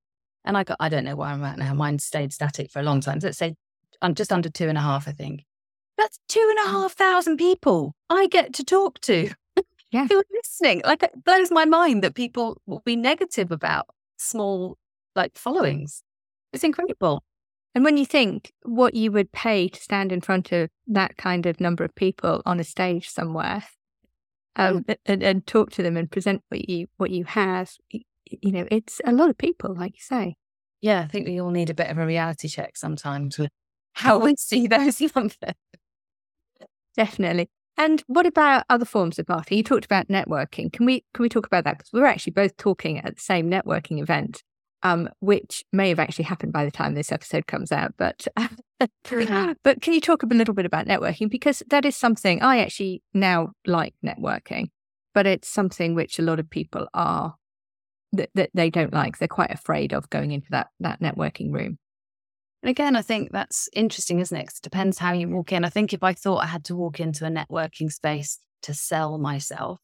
and 0.45 0.57
I 0.57 0.65
got 0.65 0.77
I 0.81 0.89
don't 0.89 1.05
know 1.05 1.17
where 1.17 1.29
I'm 1.29 1.45
at 1.45 1.59
now. 1.59 1.75
Mine 1.75 1.99
stayed 1.99 2.33
static 2.33 2.71
for 2.71 2.81
a 2.81 2.85
long 2.85 3.01
time. 3.01 3.21
So 3.21 3.29
let's 3.29 3.39
say 3.39 3.55
I'm 4.03 4.15
just 4.15 4.33
under 4.33 4.49
two 4.49 4.69
and 4.69 4.79
a 4.79 4.83
half, 4.83 5.09
I 5.09 5.13
think. 5.13 5.45
That's 5.97 6.19
two 6.29 6.47
and 6.49 6.69
a 6.69 6.71
half 6.71 6.93
thousand 6.93 7.37
people 7.37 7.95
I 8.09 8.27
get 8.27 8.55
to 8.55 8.65
talk 8.65 9.01
to 9.03 9.31
yeah. 9.91 10.07
who 10.07 10.19
are 10.19 10.25
listening. 10.33 10.83
Like 10.85 11.03
it 11.03 11.25
blows 11.25 11.51
my 11.51 11.65
mind 11.65 12.03
that 12.03 12.15
people 12.15 12.61
will 12.67 12.83
be 12.85 12.97
negative 12.97 13.51
about 13.51 13.87
small 14.17 14.79
like 15.17 15.37
followings. 15.37 16.03
It's 16.53 16.65
incredible. 16.65 17.23
And 17.75 17.85
when 17.85 17.97
you 17.97 18.05
think 18.05 18.53
what 18.63 18.95
you 18.95 19.13
would 19.13 19.31
pay 19.33 19.69
to 19.69 19.81
stand 19.81 20.11
in 20.11 20.21
front 20.21 20.51
of 20.53 20.71
that 20.89 21.17
kind 21.17 21.47
of 21.47 21.61
number 21.61 21.85
of 21.85 21.95
people 21.95 22.43
on 22.45 22.59
a 22.59 22.65
stage 22.65 23.09
somewhere, 23.09 23.65
um, 24.57 24.83
mm. 24.83 24.97
and, 25.07 25.23
and, 25.23 25.47
talk 25.47 25.71
to 25.73 25.83
them 25.83 25.97
and 25.97 26.11
present 26.11 26.43
what 26.49 26.69
you 26.69 26.89
what 26.97 27.11
you 27.11 27.25
have, 27.25 27.71
you 27.91 28.51
know, 28.53 28.67
it's 28.71 29.01
a 29.05 29.13
lot 29.13 29.31
of 29.31 29.39
people, 29.39 29.75
like 29.75 29.93
you 29.95 30.01
say. 30.01 30.35
Yeah, 30.81 31.03
I 31.03 31.07
think 31.07 31.29
we 31.29 31.41
all 31.41 31.51
need 31.51 31.71
a 31.71 31.75
bit 31.75 31.89
of 31.89 31.99
a 31.99 32.07
reality 32.07 32.49
check 32.49 32.77
sometimes 32.77 33.39
with 33.39 33.51
how 33.93 34.19
we 34.25 34.35
see 34.37 34.67
those 34.67 35.01
numbers. 35.01 35.55
Definitely. 36.97 37.49
And 37.81 38.05
what 38.09 38.27
about 38.27 38.65
other 38.69 38.85
forms 38.85 39.19
of 39.19 39.27
marketing? 39.27 39.57
You 39.57 39.65
talked 39.65 39.87
about 39.87 40.09
networking. 40.09 40.71
Can 40.71 40.85
we 40.85 41.03
can 41.15 41.23
we 41.23 41.31
talk 41.31 41.47
about 41.47 41.65
that? 41.65 41.79
Because 41.79 41.91
we 41.95 42.01
are 42.01 42.07
actually 42.07 42.33
both 42.33 42.59
talking 42.59 42.99
at 42.99 43.17
the 43.17 43.23
same 43.23 43.51
networking 43.51 44.03
event, 44.03 44.43
um, 44.83 45.09
which 45.21 45.65
may 45.73 45.89
have 45.89 45.99
actually 45.99 46.27
happened 46.27 46.53
by 46.53 46.67
the 46.67 46.71
time 46.71 46.93
this 46.93 47.11
episode 47.11 47.47
comes 47.47 47.73
out. 47.73 47.95
But 47.97 48.27
but 49.65 49.81
can 49.81 49.95
you 49.95 50.01
talk 50.03 50.23
a 50.23 50.27
little 50.27 50.53
bit 50.53 50.67
about 50.67 50.87
networking? 50.87 51.31
Because 51.31 51.63
that 51.71 51.87
is 51.87 51.97
something 51.97 52.43
I 52.43 52.59
actually 52.59 53.03
now 53.15 53.53
like 53.67 53.95
networking, 54.05 54.67
but 55.15 55.27
it's 55.27 55.49
something 55.49 55.95
which 55.95 56.19
a 56.19 56.23
lot 56.23 56.39
of 56.39 56.51
people 56.51 56.87
are 56.93 57.37
that, 58.13 58.29
that 58.35 58.51
they 58.53 58.69
don't 58.69 58.93
like. 58.93 59.17
They're 59.17 59.27
quite 59.27 59.53
afraid 59.53 59.95
of 59.95 60.11
going 60.11 60.33
into 60.33 60.49
that 60.51 60.67
that 60.81 61.01
networking 61.01 61.51
room. 61.51 61.79
And 62.63 62.71
again, 62.71 62.95
I 62.95 63.03
think 63.03 63.33
that's 63.33 63.69
interesting, 63.73 64.21
isn't 64.21 64.37
it? 64.37 64.49
it 64.49 64.61
depends 64.63 64.99
how 64.99 65.13
you 65.13 65.29
walk 65.29 65.53
in. 65.53 65.65
I 65.65 65.71
think 65.71 65.93
if 65.93 66.03
I 66.03 66.13
thought 66.13 66.45
I 66.45 66.47
had 66.47 66.65
to 66.67 66.77
walk 66.77 67.01
into 67.01 67.25
a 67.27 67.31
networking 67.31 67.91
space 67.91 68.39
to 68.63 68.75
sell 68.75 69.17
myself, 69.19 69.81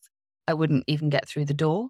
I 0.47 0.55
wouldn't 0.55 0.85
even 0.87 1.09
get 1.09 1.27
through 1.27 1.47
the 1.47 1.55
door. 1.55 1.89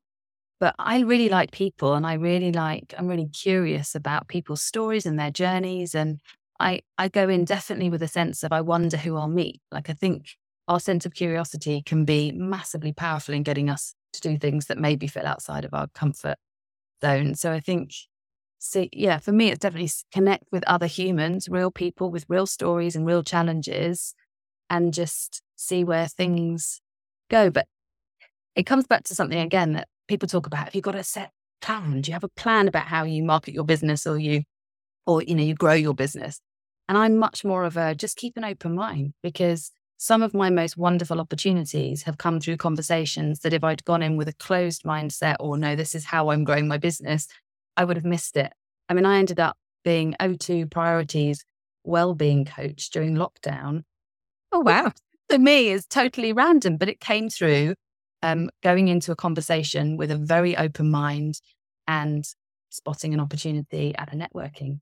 But 0.59 0.75
I 0.79 1.01
really 1.01 1.29
like 1.29 1.51
people 1.51 1.95
and 1.95 2.07
I 2.07 2.15
really 2.15 2.53
like, 2.53 2.95
I'm 2.97 3.09
really 3.09 3.29
curious 3.29 3.95
about 3.95 4.29
people's 4.29 4.63
stories 4.63 5.05
and 5.05 5.19
their 5.19 5.31
journeys. 5.31 5.95
And 5.95 6.21
I, 6.59 6.81
I 6.97 7.09
go 7.09 7.29
in 7.29 7.45
definitely 7.45 7.91
with 7.91 8.03
a 8.03 8.09
sense 8.09 8.43
of 8.43 8.53
I 8.53 8.63
wonder 8.63 8.97
who 8.97 9.17
I'll 9.17 9.29
meet. 9.29 9.61
Like 9.71 9.91
I 9.91 9.93
think 9.93 10.29
our 10.69 10.81
sense 10.81 11.05
of 11.05 11.15
curiosity 11.15 11.83
can 11.85 12.05
be 12.05 12.33
massively 12.33 12.93
powerful 12.93 13.35
in 13.35 13.43
getting 13.43 13.69
us 13.69 13.95
to 14.15 14.21
do 14.21 14.39
things 14.39 14.67
that 14.67 14.79
maybe 14.79 15.07
feel 15.07 15.27
outside 15.27 15.65
of 15.65 15.75
our 15.75 15.89
comfort 15.89 16.39
zone. 17.05 17.35
So 17.35 17.53
I 17.53 17.61
think 17.61 17.91
see, 18.59 18.89
yeah, 18.93 19.19
for 19.19 19.33
me, 19.33 19.51
it's 19.51 19.61
definitely 19.61 19.91
connect 20.13 20.45
with 20.53 20.65
other 20.67 20.87
humans, 20.87 21.49
real 21.49 21.71
people 21.71 22.11
with 22.11 22.27
real 22.29 22.47
stories 22.47 22.97
and 22.97 23.07
real 23.07 23.23
challenges, 23.23 24.15
and 24.71 24.93
just 24.93 25.43
see 25.57 25.85
where 25.85 26.09
things 26.09 26.81
go. 27.31 27.51
But 27.51 27.67
it 28.55 28.65
comes 28.65 28.87
back 28.87 29.05
to 29.05 29.15
something 29.15 29.39
again 29.39 29.73
that 29.73 29.89
people 30.09 30.29
talk 30.29 30.47
about. 30.47 30.65
Have 30.65 30.75
you 30.75 30.83
got 30.83 30.95
a 30.95 31.05
set 31.05 31.31
plan? 31.61 32.01
Do 32.01 32.11
you 32.11 32.15
have 32.15 32.25
a 32.25 32.29
plan 32.29 32.69
about 32.69 32.87
how 32.87 33.05
you 33.05 33.23
market 33.23 33.55
your 33.55 33.65
business 33.65 34.07
or 34.07 34.19
you, 34.19 34.43
or, 35.07 35.23
you 35.23 35.35
know, 35.35 35.43
you 35.43 35.55
grow 35.55 35.75
your 35.75 35.95
business? 35.95 36.41
And 36.89 36.97
I'm 36.97 37.17
much 37.17 37.45
more 37.45 37.65
of 37.65 37.77
a 37.77 37.95
just 37.95 38.17
keep 38.17 38.37
an 38.37 38.45
open 38.45 38.75
mind 38.75 39.13
because 39.23 39.73
some 39.99 40.23
of 40.23 40.35
my 40.35 40.51
most 40.51 40.77
wonderful 40.77 41.21
opportunities 41.21 42.03
have 42.03 42.19
come 42.19 42.39
through 42.39 42.59
conversations 42.59 43.41
that 43.41 43.55
if 43.55 43.65
I'd 43.65 43.85
gone 43.85 44.03
in 44.03 44.17
with 44.17 44.29
a 44.29 44.35
closed 44.35 44.83
mindset 44.85 45.37
or 45.41 45.57
no, 45.57 45.75
this 45.75 45.95
is 45.95 46.05
how 46.05 46.31
I'm 46.31 46.45
growing 46.45 46.69
my 46.69 46.77
business, 46.77 47.27
I 47.77 47.85
would 47.85 47.97
have 47.97 48.05
missed 48.05 48.37
it. 48.37 48.53
I 48.89 48.95
mean, 48.95 49.07
I 49.07 49.19
ended 49.19 49.41
up 49.41 49.57
being 49.85 50.15
O2 50.21 50.71
Priority's 50.71 51.45
well-being 51.85 52.45
coach 52.45 52.91
during 52.91 53.17
lockdown. 53.17 53.83
Oh 54.53 54.61
wow! 54.61 54.93
To 55.31 55.39
me, 55.39 55.69
is 55.69 55.87
totally 55.87 56.33
random, 56.33 56.77
but 56.77 56.89
it 56.89 57.01
came 57.01 57.29
through 57.29 57.75
um, 58.23 58.51
going 58.63 58.89
into 58.89 59.13
a 59.13 59.17
conversation 59.17 59.97
with 59.97 60.11
a 60.11 60.17
very 60.17 60.57
open 60.57 60.91
mind 60.91 61.41
and 61.87 62.25
spotting 62.71 63.15
an 63.15 63.21
opportunity 63.21 63.95
at 63.97 64.13
a 64.13 64.17
networking 64.17 64.81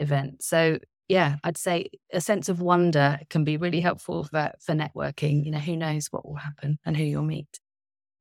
event. 0.00 0.42
So 0.42 0.78
yeah, 1.08 1.36
I'd 1.42 1.56
say 1.56 1.88
a 2.12 2.20
sense 2.20 2.48
of 2.48 2.60
wonder 2.60 3.18
can 3.30 3.44
be 3.44 3.56
really 3.56 3.80
helpful 3.80 4.24
for, 4.24 4.52
for 4.60 4.74
networking. 4.74 5.44
You 5.44 5.52
know, 5.52 5.58
who 5.58 5.76
knows 5.76 6.08
what 6.10 6.26
will 6.26 6.36
happen 6.36 6.78
and 6.84 6.96
who 6.96 7.04
you'll 7.04 7.22
meet. 7.22 7.58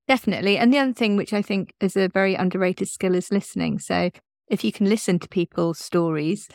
Definitely. 0.07 0.57
And 0.57 0.73
the 0.73 0.79
other 0.79 0.93
thing, 0.93 1.17
which 1.17 1.33
I 1.33 1.41
think 1.41 1.73
is 1.81 1.97
a 1.97 2.07
very 2.07 2.35
underrated 2.35 2.87
skill, 2.87 3.13
is 3.13 3.31
listening. 3.31 3.79
So 3.79 4.09
if 4.47 4.63
you 4.63 4.71
can 4.71 4.87
listen 4.87 5.19
to 5.19 5.27
people's 5.27 5.79
stories, 5.79 6.47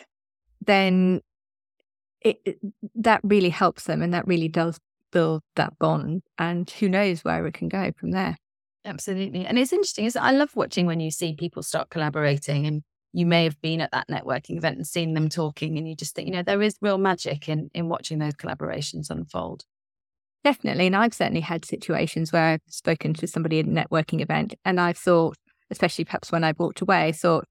then 0.64 1.20
it, 2.20 2.38
it, 2.44 2.58
that 2.94 3.20
really 3.24 3.50
helps 3.50 3.84
them 3.84 4.02
and 4.02 4.14
that 4.14 4.26
really 4.26 4.48
does 4.48 4.78
build 5.10 5.42
that 5.56 5.78
bond. 5.78 6.22
And 6.38 6.68
who 6.70 6.88
knows 6.88 7.24
where 7.24 7.46
it 7.46 7.54
can 7.54 7.68
go 7.68 7.92
from 7.96 8.12
there. 8.12 8.36
Absolutely. 8.84 9.44
And 9.46 9.58
it's 9.58 9.72
interesting, 9.72 10.06
is 10.06 10.16
I 10.16 10.32
love 10.32 10.56
watching 10.56 10.86
when 10.86 11.00
you 11.00 11.10
see 11.10 11.34
people 11.34 11.62
start 11.62 11.90
collaborating 11.90 12.66
and 12.66 12.82
you 13.12 13.26
may 13.26 13.44
have 13.44 13.60
been 13.60 13.80
at 13.82 13.92
that 13.92 14.08
networking 14.08 14.56
event 14.56 14.76
and 14.76 14.86
seen 14.86 15.12
them 15.14 15.28
talking 15.28 15.76
and 15.76 15.86
you 15.86 15.94
just 15.94 16.14
think, 16.14 16.26
you 16.26 16.32
know, 16.32 16.42
there 16.42 16.62
is 16.62 16.76
real 16.80 16.98
magic 16.98 17.48
in 17.48 17.70
in 17.74 17.88
watching 17.88 18.18
those 18.18 18.34
collaborations 18.34 19.10
unfold. 19.10 19.64
Definitely. 20.44 20.86
And 20.86 20.96
I've 20.96 21.14
certainly 21.14 21.40
had 21.40 21.64
situations 21.64 22.32
where 22.32 22.42
I've 22.42 22.60
spoken 22.68 23.14
to 23.14 23.26
somebody 23.26 23.60
at 23.60 23.66
a 23.66 23.68
networking 23.68 24.20
event 24.20 24.54
and 24.64 24.80
I've 24.80 24.98
thought, 24.98 25.36
especially 25.70 26.04
perhaps 26.04 26.32
when 26.32 26.42
I've 26.42 26.58
walked 26.58 26.80
away, 26.80 27.12
thought, 27.12 27.44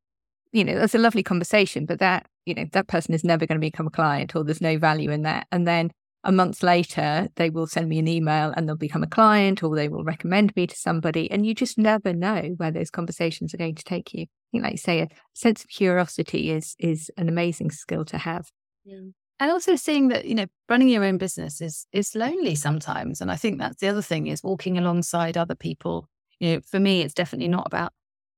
you 0.52 0.66
know, 0.66 0.78
that's 0.78 0.96
a 0.96 1.00
lovely 1.00 1.24
conversation, 1.24 1.86
but 1.86 2.00
that, 2.00 2.26
you 2.46 2.54
know, 2.54 2.66
that 2.74 2.88
person 2.88 3.14
is 3.14 3.24
never 3.24 3.46
going 3.46 3.60
to 3.60 3.66
become 3.66 3.88
a 3.88 3.92
client 3.92 4.36
or 4.36 4.44
there's 4.44 4.60
no 4.60 4.78
value 4.78 5.10
in 5.10 5.22
that. 5.22 5.48
And 5.54 5.66
then 5.66 5.92
a 6.26 6.34
month 6.34 6.62
later, 6.62 7.30
they 7.36 7.50
will 7.50 7.66
send 7.66 7.88
me 7.88 7.98
an 7.98 8.10
email 8.10 8.54
and 8.56 8.68
they'll 8.68 8.76
become 8.76 9.04
a 9.04 9.08
client 9.08 9.64
or 9.64 9.74
they 9.76 9.88
will 9.88 10.04
recommend 10.04 10.54
me 10.58 10.68
to 10.68 10.76
somebody. 10.76 11.32
And 11.32 11.46
you 11.46 11.56
just 11.56 11.78
never 11.78 12.14
know 12.14 12.56
where 12.58 12.72
those 12.72 12.92
conversations 12.92 13.54
are 13.54 13.58
going 13.58 13.76
to 13.76 13.84
take 13.84 14.14
you. 14.14 14.24
I 14.24 14.28
think, 14.52 14.64
like 14.64 14.74
you 14.74 14.78
say, 14.78 15.00
a 15.00 15.08
sense 15.34 15.64
of 15.64 15.70
curiosity 15.70 16.52
is 16.52 16.76
is 16.78 17.10
an 17.18 17.30
amazing 17.30 17.72
skill 17.72 18.04
to 18.06 18.18
have. 18.18 18.50
Yeah. 18.84 19.00
And 19.42 19.50
also 19.50 19.76
seeing 19.76 20.10
that, 20.10 20.26
you 20.26 20.36
know, 20.36 20.46
running 20.70 20.88
your 20.88 21.04
own 21.04 21.18
business 21.18 21.62
is 21.62 21.88
is 21.92 22.14
lonely 22.14 22.54
sometimes. 22.54 23.22
And 23.22 23.32
I 23.32 23.36
think 23.36 23.58
that's 23.58 23.82
the 23.82 23.88
other 23.88 24.04
thing 24.04 24.28
is 24.28 24.44
walking 24.44 24.78
alongside 24.78 25.36
other 25.36 25.56
people. 25.56 26.08
You 26.40 26.54
know, 26.54 26.62
for 26.62 26.80
me, 26.80 27.02
it's 27.02 27.16
definitely 27.16 27.48
not 27.48 27.66
about 27.66 27.92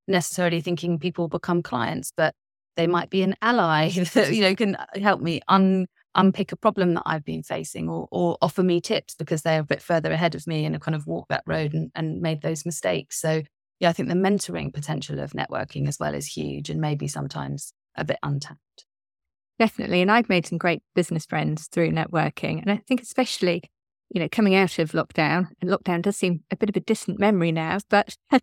necessarily 0.07 0.61
thinking 0.61 0.97
people 0.97 1.27
become 1.27 1.61
clients, 1.61 2.13
but 2.15 2.33
they 2.77 2.87
might 2.87 3.09
be 3.09 3.21
an 3.21 3.35
ally 3.41 3.89
that, 4.13 4.33
you 4.33 4.39
know, 4.39 4.55
can 4.55 4.77
help 4.95 5.19
me 5.19 5.41
un 5.49 5.87
unpick 6.15 6.53
a 6.53 6.55
problem 6.55 6.93
that 6.93 7.03
I've 7.05 7.25
been 7.25 7.43
facing 7.43 7.89
or, 7.89 8.07
or 8.09 8.37
offer 8.41 8.63
me 8.63 8.79
tips 8.79 9.13
because 9.15 9.41
they're 9.41 9.59
a 9.59 9.65
bit 9.65 9.81
further 9.81 10.11
ahead 10.13 10.35
of 10.35 10.47
me 10.47 10.63
and 10.63 10.73
have 10.73 10.83
kind 10.83 10.95
of 10.95 11.05
walked 11.05 11.29
that 11.29 11.43
road 11.45 11.73
and, 11.73 11.91
and 11.95 12.21
made 12.21 12.41
those 12.41 12.65
mistakes. 12.65 13.19
So, 13.19 13.41
yeah, 13.81 13.89
I 13.89 13.93
think 13.93 14.07
the 14.07 14.15
mentoring 14.15 14.73
potential 14.73 15.19
of 15.19 15.31
networking 15.31 15.85
as 15.89 15.99
well 15.99 16.13
is 16.13 16.27
huge 16.27 16.69
and 16.69 16.79
maybe 16.79 17.09
sometimes 17.09 17.73
a 17.97 18.05
bit 18.05 18.19
untapped. 18.23 18.85
Definitely. 19.63 20.01
And 20.01 20.11
I've 20.11 20.27
made 20.27 20.45
some 20.45 20.57
great 20.57 20.83
business 20.93 21.25
friends 21.25 21.67
through 21.67 21.91
networking. 21.91 22.61
And 22.61 22.69
I 22.69 22.81
think, 22.85 23.01
especially, 23.01 23.63
you 24.09 24.19
know, 24.19 24.27
coming 24.29 24.55
out 24.55 24.77
of 24.77 24.91
lockdown, 24.91 25.47
and 25.61 25.69
lockdown 25.69 26.01
does 26.01 26.17
seem 26.17 26.41
a 26.51 26.57
bit 26.57 26.67
of 26.67 26.75
a 26.75 26.81
distant 26.81 27.17
memory 27.17 27.53
now, 27.53 27.77
but 27.89 28.17
I 28.33 28.41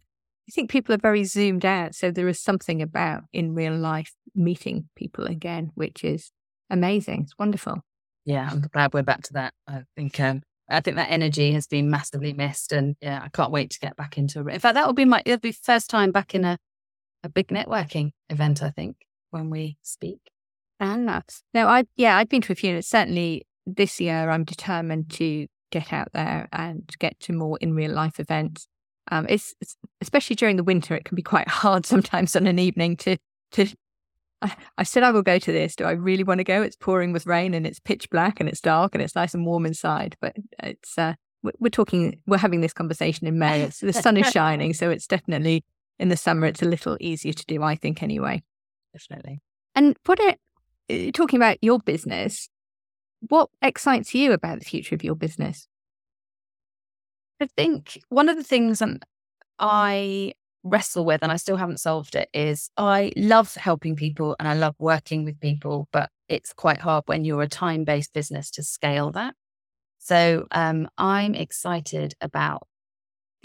think 0.50 0.70
people 0.70 0.94
are 0.94 0.98
very 0.98 1.24
zoomed 1.24 1.66
out. 1.66 1.94
So 1.94 2.10
there 2.10 2.26
is 2.26 2.40
something 2.40 2.80
about 2.80 3.24
in 3.34 3.54
real 3.54 3.76
life 3.76 4.14
meeting 4.34 4.88
people 4.96 5.26
again, 5.26 5.72
which 5.74 6.04
is 6.04 6.32
amazing. 6.70 7.24
It's 7.24 7.38
wonderful. 7.38 7.82
Yeah, 8.24 8.48
I'm 8.50 8.62
glad 8.72 8.94
we're 8.94 9.02
back 9.02 9.20
to 9.24 9.34
that. 9.34 9.52
I 9.68 9.82
think 9.94 10.18
um, 10.20 10.40
I 10.70 10.80
think 10.80 10.96
that 10.96 11.10
energy 11.10 11.52
has 11.52 11.66
been 11.66 11.90
massively 11.90 12.32
missed, 12.32 12.72
and 12.72 12.96
yeah, 13.02 13.20
I 13.22 13.28
can't 13.28 13.52
wait 13.52 13.68
to 13.72 13.78
get 13.78 13.94
back 13.94 14.16
into 14.16 14.40
it. 14.48 14.54
In 14.54 14.60
fact, 14.60 14.72
that 14.72 14.86
will 14.86 14.94
be 14.94 15.04
my 15.04 15.20
it'll 15.26 15.38
be 15.38 15.52
first 15.52 15.90
time 15.90 16.12
back 16.12 16.34
in 16.34 16.46
a 16.46 16.56
a 17.22 17.28
big 17.28 17.48
networking 17.48 18.12
event. 18.30 18.62
I 18.62 18.70
think 18.70 18.96
when 19.30 19.50
we 19.50 19.76
speak. 19.82 20.20
That's 20.80 21.42
no, 21.54 21.68
I 21.68 21.84
yeah, 21.96 22.16
I've 22.16 22.28
been 22.28 22.42
to 22.42 22.52
a 22.52 22.56
few. 22.56 22.74
And 22.74 22.84
certainly 22.84 23.46
this 23.66 24.00
year, 24.00 24.30
I'm 24.30 24.44
determined 24.44 25.10
to 25.12 25.46
get 25.70 25.92
out 25.92 26.08
there 26.12 26.48
and 26.52 26.90
get 26.98 27.18
to 27.20 27.32
more 27.32 27.58
in 27.60 27.74
real 27.74 27.92
life 27.92 28.18
events. 28.18 28.66
Um, 29.12 29.26
it's, 29.28 29.54
it's 29.60 29.76
especially 30.00 30.36
during 30.36 30.56
the 30.56 30.64
winter, 30.64 30.94
it 30.94 31.04
can 31.04 31.16
be 31.16 31.22
quite 31.22 31.48
hard 31.62 31.86
sometimes 31.86 32.34
on 32.34 32.46
an 32.46 32.58
evening 32.58 32.96
to 32.98 33.16
to 33.52 33.66
I, 34.42 34.56
I 34.78 34.82
said 34.84 35.02
I 35.02 35.10
will 35.10 35.22
go 35.22 35.38
to 35.38 35.52
this. 35.52 35.76
Do 35.76 35.84
I 35.84 35.92
really 35.92 36.24
want 36.24 36.38
to 36.38 36.44
go? 36.44 36.62
It's 36.62 36.76
pouring 36.76 37.12
with 37.12 37.26
rain 37.26 37.54
and 37.54 37.66
it's 37.66 37.78
pitch 37.78 38.08
black 38.10 38.40
and 38.40 38.48
it's 38.48 38.60
dark 38.60 38.94
and 38.94 39.02
it's 39.02 39.14
nice 39.14 39.34
and 39.34 39.44
warm 39.44 39.66
inside. 39.66 40.16
But 40.20 40.36
it's 40.62 40.96
uh, 40.96 41.14
we're 41.42 41.70
talking, 41.70 42.20
we're 42.26 42.38
having 42.38 42.60
this 42.60 42.72
conversation 42.72 43.26
in 43.26 43.38
May. 43.38 43.62
It's, 43.62 43.80
the 43.80 43.92
sun 43.92 44.16
is 44.16 44.26
shining, 44.32 44.74
so 44.74 44.90
it's 44.90 45.06
definitely 45.06 45.64
in 45.98 46.08
the 46.08 46.16
summer. 46.16 46.46
It's 46.46 46.62
a 46.62 46.66
little 46.66 46.96
easier 47.00 47.32
to 47.32 47.46
do, 47.46 47.62
I 47.62 47.76
think, 47.76 48.02
anyway. 48.02 48.42
Definitely. 48.92 49.40
And 49.74 49.96
what 50.04 50.18
talking 51.12 51.38
about 51.38 51.58
your 51.62 51.78
business, 51.78 52.48
what 53.28 53.50
excites 53.62 54.14
you 54.14 54.32
about 54.32 54.58
the 54.60 54.64
future 54.64 54.94
of 54.94 55.04
your 55.04 55.14
business? 55.14 55.66
I 57.40 57.46
think 57.56 58.00
one 58.08 58.28
of 58.28 58.36
the 58.36 58.44
things 58.44 58.82
I 59.58 60.32
wrestle 60.62 61.04
with, 61.04 61.22
and 61.22 61.32
I 61.32 61.36
still 61.36 61.56
haven't 61.56 61.80
solved 61.80 62.14
it, 62.14 62.28
is 62.34 62.70
I 62.76 63.12
love 63.16 63.54
helping 63.54 63.96
people 63.96 64.36
and 64.38 64.46
I 64.46 64.54
love 64.54 64.74
working 64.78 65.24
with 65.24 65.40
people, 65.40 65.88
but 65.92 66.10
it's 66.28 66.52
quite 66.52 66.78
hard 66.78 67.04
when 67.06 67.24
you're 67.24 67.42
a 67.42 67.48
time 67.48 67.84
based 67.84 68.12
business 68.12 68.50
to 68.52 68.62
scale 68.62 69.10
that. 69.12 69.34
So 69.98 70.46
um, 70.50 70.88
I'm 70.96 71.34
excited 71.34 72.14
about 72.20 72.66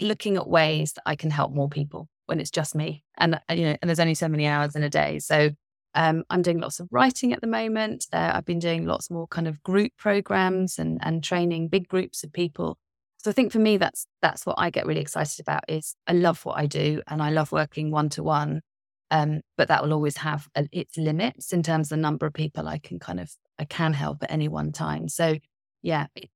looking 0.00 0.36
at 0.36 0.48
ways 0.48 0.92
that 0.92 1.02
I 1.06 1.16
can 1.16 1.30
help 1.30 1.52
more 1.52 1.68
people 1.68 2.08
when 2.26 2.40
it's 2.40 2.50
just 2.50 2.74
me, 2.74 3.04
and 3.16 3.36
uh, 3.36 3.54
you 3.54 3.64
know, 3.66 3.76
and 3.80 3.88
there's 3.88 4.00
only 4.00 4.14
so 4.14 4.28
many 4.28 4.46
hours 4.46 4.74
in 4.74 4.82
a 4.82 4.90
day. 4.90 5.18
So 5.20 5.50
um, 5.96 6.24
I'm 6.30 6.42
doing 6.42 6.60
lots 6.60 6.78
of 6.78 6.88
writing 6.92 7.32
at 7.32 7.40
the 7.40 7.46
moment. 7.48 8.06
Uh, 8.12 8.30
I've 8.34 8.44
been 8.44 8.60
doing 8.60 8.86
lots 8.86 9.10
more 9.10 9.26
kind 9.26 9.48
of 9.48 9.62
group 9.64 9.92
programs 9.98 10.78
and 10.78 11.00
and 11.02 11.24
training 11.24 11.68
big 11.68 11.88
groups 11.88 12.22
of 12.22 12.32
people 12.32 12.78
so 13.26 13.30
I 13.30 13.34
think 13.34 13.50
for 13.50 13.58
me, 13.58 13.76
that's 13.76 14.06
that's 14.22 14.46
what 14.46 14.54
I 14.56 14.70
get 14.70 14.86
really 14.86 15.00
excited 15.00 15.40
about. 15.40 15.64
Is 15.66 15.96
I 16.06 16.12
love 16.12 16.44
what 16.44 16.58
I 16.58 16.66
do 16.66 17.02
and 17.08 17.20
I 17.20 17.30
love 17.30 17.50
working 17.50 17.90
one 17.90 18.08
to 18.10 18.22
one, 18.22 18.62
but 19.10 19.66
that 19.66 19.82
will 19.82 19.92
always 19.92 20.18
have 20.18 20.48
a, 20.54 20.68
its 20.70 20.96
limits 20.96 21.52
in 21.52 21.64
terms 21.64 21.86
of 21.86 21.96
the 21.96 22.02
number 22.02 22.26
of 22.26 22.34
people 22.34 22.68
I 22.68 22.78
can 22.78 23.00
kind 23.00 23.18
of 23.18 23.34
I 23.58 23.64
can 23.64 23.94
help 23.94 24.22
at 24.22 24.30
any 24.30 24.46
one 24.46 24.70
time. 24.70 25.08
So 25.08 25.38
yeah, 25.82 26.06
it, 26.14 26.30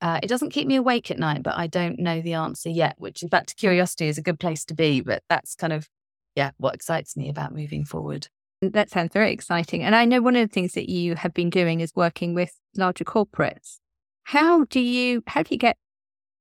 uh, 0.00 0.20
it 0.22 0.28
doesn't 0.28 0.50
keep 0.50 0.68
me 0.68 0.76
awake 0.76 1.10
at 1.10 1.18
night, 1.18 1.42
but 1.42 1.56
I 1.56 1.66
don't 1.66 1.98
know 1.98 2.20
the 2.20 2.34
answer 2.34 2.68
yet. 2.68 2.94
Which, 2.98 3.24
in 3.24 3.28
fact, 3.28 3.48
to 3.48 3.54
curiosity 3.56 4.06
is 4.06 4.18
a 4.18 4.22
good 4.22 4.38
place 4.38 4.64
to 4.66 4.74
be. 4.74 5.00
But 5.00 5.24
that's 5.28 5.56
kind 5.56 5.72
of 5.72 5.88
yeah 6.36 6.52
what 6.58 6.76
excites 6.76 7.16
me 7.16 7.28
about 7.28 7.56
moving 7.56 7.84
forward. 7.84 8.28
That 8.62 8.90
sounds 8.90 9.12
very 9.12 9.32
exciting. 9.32 9.82
And 9.82 9.94
I 9.94 10.04
know 10.06 10.22
one 10.22 10.36
of 10.36 10.48
the 10.48 10.52
things 10.52 10.72
that 10.74 10.88
you 10.88 11.14
have 11.14 11.34
been 11.34 11.50
doing 11.50 11.80
is 11.80 11.92
working 11.94 12.34
with 12.34 12.58
larger 12.76 13.04
corporates. 13.04 13.78
How 14.24 14.64
do 14.64 14.80
you 14.80 15.22
how 15.26 15.42
do 15.42 15.48
you 15.54 15.58
get 15.58 15.76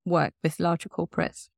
work 0.06 0.34
with 0.44 0.60
larger 0.60 0.90
corporates? 0.90 1.50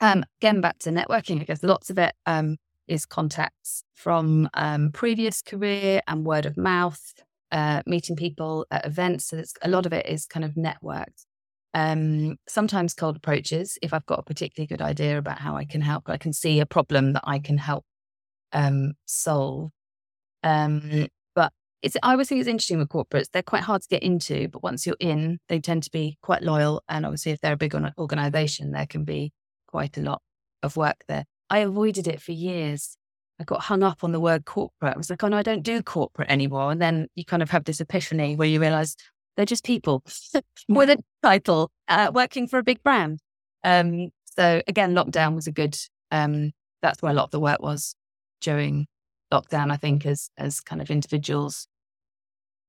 Um, 0.00 0.24
again, 0.40 0.60
back 0.60 0.78
to 0.80 0.90
networking, 0.90 1.40
I 1.40 1.44
guess 1.44 1.62
lots 1.62 1.88
of 1.88 1.98
it 1.98 2.14
um, 2.26 2.56
is 2.88 3.06
contacts 3.06 3.84
from 3.94 4.48
um, 4.54 4.90
previous 4.92 5.42
career 5.42 6.00
and 6.08 6.26
word 6.26 6.46
of 6.46 6.56
mouth, 6.56 7.12
uh, 7.52 7.82
meeting 7.86 8.16
people 8.16 8.66
at 8.70 8.84
events. 8.84 9.26
So 9.26 9.36
it's 9.36 9.54
a 9.62 9.68
lot 9.68 9.86
of 9.86 9.92
it 9.92 10.06
is 10.06 10.26
kind 10.26 10.44
of 10.44 10.54
networked. 10.54 11.26
Um, 11.74 12.36
sometimes 12.48 12.94
cold 12.94 13.16
approaches 13.16 13.78
if 13.80 13.94
I've 13.94 14.06
got 14.06 14.18
a 14.18 14.22
particularly 14.22 14.66
good 14.66 14.82
idea 14.82 15.18
about 15.18 15.38
how 15.38 15.56
I 15.56 15.64
can 15.64 15.80
help. 15.80 16.08
I 16.08 16.16
can 16.16 16.32
see 16.32 16.60
a 16.60 16.66
problem 16.66 17.12
that 17.12 17.22
I 17.24 17.38
can 17.38 17.58
help 17.58 17.84
um, 18.52 18.94
solve. 19.06 19.70
Um, 20.42 21.08
but 21.34 21.52
it's 21.82 21.96
I 22.02 22.12
always 22.12 22.28
think 22.28 22.40
it's 22.40 22.48
interesting 22.48 22.78
with 22.78 22.88
corporates. 22.88 23.30
They're 23.32 23.42
quite 23.42 23.62
hard 23.62 23.82
to 23.82 23.88
get 23.88 24.02
into, 24.02 24.48
but 24.48 24.62
once 24.62 24.86
you're 24.86 24.96
in, 25.00 25.38
they 25.48 25.60
tend 25.60 25.82
to 25.84 25.90
be 25.90 26.18
quite 26.22 26.42
loyal. 26.42 26.82
And 26.88 27.04
obviously, 27.04 27.32
if 27.32 27.40
they're 27.40 27.52
a 27.54 27.56
big 27.56 27.74
organization, 27.98 28.72
there 28.72 28.86
can 28.86 29.04
be 29.04 29.32
quite 29.66 29.96
a 29.96 30.02
lot 30.02 30.22
of 30.62 30.76
work 30.76 31.04
there. 31.08 31.24
I 31.50 31.58
avoided 31.58 32.06
it 32.06 32.20
for 32.20 32.32
years. 32.32 32.96
I 33.40 33.44
got 33.44 33.62
hung 33.62 33.82
up 33.82 34.04
on 34.04 34.12
the 34.12 34.20
word 34.20 34.44
corporate. 34.44 34.94
I 34.94 34.96
was 34.96 35.10
like, 35.10 35.22
oh 35.24 35.28
no, 35.28 35.36
I 35.36 35.42
don't 35.42 35.62
do 35.62 35.82
corporate 35.82 36.30
anymore. 36.30 36.70
And 36.70 36.80
then 36.80 37.08
you 37.14 37.24
kind 37.24 37.42
of 37.42 37.50
have 37.50 37.64
this 37.64 37.80
epiphany 37.80 38.36
where 38.36 38.48
you 38.48 38.60
realize 38.60 38.94
they're 39.36 39.46
just 39.46 39.64
people 39.64 40.02
with 40.68 40.90
a 40.90 41.02
title 41.22 41.70
uh, 41.88 42.10
working 42.14 42.46
for 42.46 42.58
a 42.58 42.62
big 42.62 42.82
brand. 42.82 43.18
Um, 43.64 44.10
so 44.36 44.62
again, 44.66 44.94
lockdown 44.94 45.34
was 45.34 45.46
a 45.46 45.52
good. 45.52 45.76
Um, 46.10 46.52
that's 46.82 47.00
where 47.00 47.12
a 47.12 47.14
lot 47.14 47.24
of 47.24 47.30
the 47.30 47.40
work 47.40 47.60
was 47.60 47.94
during 48.40 48.86
lockdown. 49.32 49.72
I 49.72 49.76
think 49.76 50.06
as 50.06 50.30
as 50.38 50.60
kind 50.60 50.80
of 50.80 50.90
individuals 50.90 51.66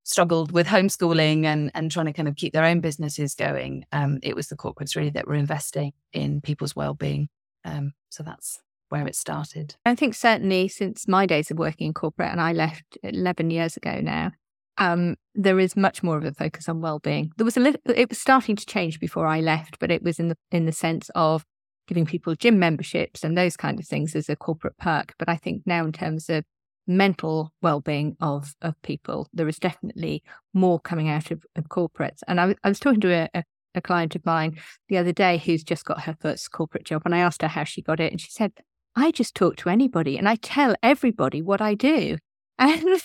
struggled 0.03 0.51
with 0.51 0.67
homeschooling 0.67 1.45
and, 1.45 1.71
and 1.73 1.89
trying 1.89 2.05
to 2.07 2.13
kind 2.13 2.27
of 2.27 2.35
keep 2.35 2.53
their 2.53 2.65
own 2.65 2.81
businesses 2.81 3.35
going, 3.35 3.85
um, 3.91 4.19
it 4.21 4.35
was 4.35 4.47
the 4.47 4.55
corporates 4.55 4.95
really 4.95 5.09
that 5.09 5.27
were 5.27 5.33
investing 5.33 5.93
in 6.11 6.41
people's 6.41 6.75
well-being. 6.75 7.29
Um, 7.63 7.93
so 8.09 8.21
that's 8.21 8.61
where 8.89 9.07
it 9.07 9.15
started. 9.15 9.75
I 9.85 9.95
think 9.95 10.13
certainly 10.13 10.67
since 10.67 11.07
my 11.07 11.25
days 11.25 11.49
of 11.49 11.57
working 11.57 11.87
in 11.87 11.93
corporate, 11.93 12.31
and 12.31 12.41
I 12.41 12.51
left 12.51 12.97
11 13.01 13.49
years 13.49 13.77
ago 13.77 14.01
now, 14.01 14.31
um, 14.77 15.15
there 15.35 15.59
is 15.59 15.75
much 15.75 16.03
more 16.03 16.17
of 16.17 16.25
a 16.25 16.33
focus 16.33 16.67
on 16.67 16.81
well-being. 16.81 17.31
There 17.37 17.45
was 17.45 17.57
a 17.57 17.61
little, 17.61 17.81
it 17.85 18.09
was 18.09 18.19
starting 18.19 18.55
to 18.55 18.65
change 18.65 18.99
before 18.99 19.25
I 19.25 19.39
left, 19.39 19.79
but 19.79 19.91
it 19.91 20.03
was 20.03 20.19
in 20.19 20.29
the 20.29 20.37
in 20.51 20.65
the 20.65 20.71
sense 20.71 21.09
of 21.15 21.45
giving 21.87 22.05
people 22.05 22.35
gym 22.35 22.59
memberships 22.59 23.23
and 23.23 23.37
those 23.37 23.57
kind 23.57 23.79
of 23.79 23.85
things 23.85 24.15
as 24.15 24.29
a 24.29 24.35
corporate 24.35 24.77
perk. 24.77 25.13
But 25.19 25.29
I 25.29 25.35
think 25.35 25.63
now 25.65 25.85
in 25.85 25.91
terms 25.91 26.29
of 26.29 26.43
mental 26.87 27.51
well-being 27.61 28.15
of 28.19 28.55
of 28.61 28.81
people. 28.81 29.27
There 29.33 29.47
is 29.47 29.59
definitely 29.59 30.23
more 30.53 30.79
coming 30.79 31.09
out 31.09 31.31
of, 31.31 31.45
of 31.55 31.69
corporates. 31.69 32.19
And 32.27 32.39
I, 32.39 32.55
I 32.63 32.69
was 32.69 32.79
talking 32.79 33.01
to 33.01 33.13
a, 33.13 33.29
a, 33.33 33.43
a, 33.75 33.81
client 33.81 34.15
of 34.15 34.25
mine 34.25 34.57
the 34.89 34.97
other 34.97 35.11
day 35.11 35.37
who's 35.37 35.63
just 35.63 35.85
got 35.85 36.01
her 36.01 36.15
first 36.19 36.51
corporate 36.51 36.85
job, 36.85 37.03
and 37.05 37.15
I 37.15 37.19
asked 37.19 37.41
her 37.41 37.47
how 37.47 37.63
she 37.63 37.81
got 37.81 37.99
it, 37.99 38.11
and 38.11 38.21
she 38.21 38.31
said, 38.31 38.53
"I 38.95 39.11
just 39.11 39.35
talk 39.35 39.55
to 39.57 39.69
anybody, 39.69 40.17
and 40.17 40.27
I 40.27 40.35
tell 40.35 40.75
everybody 40.83 41.41
what 41.41 41.61
I 41.61 41.73
do." 41.75 42.17
And 42.59 43.01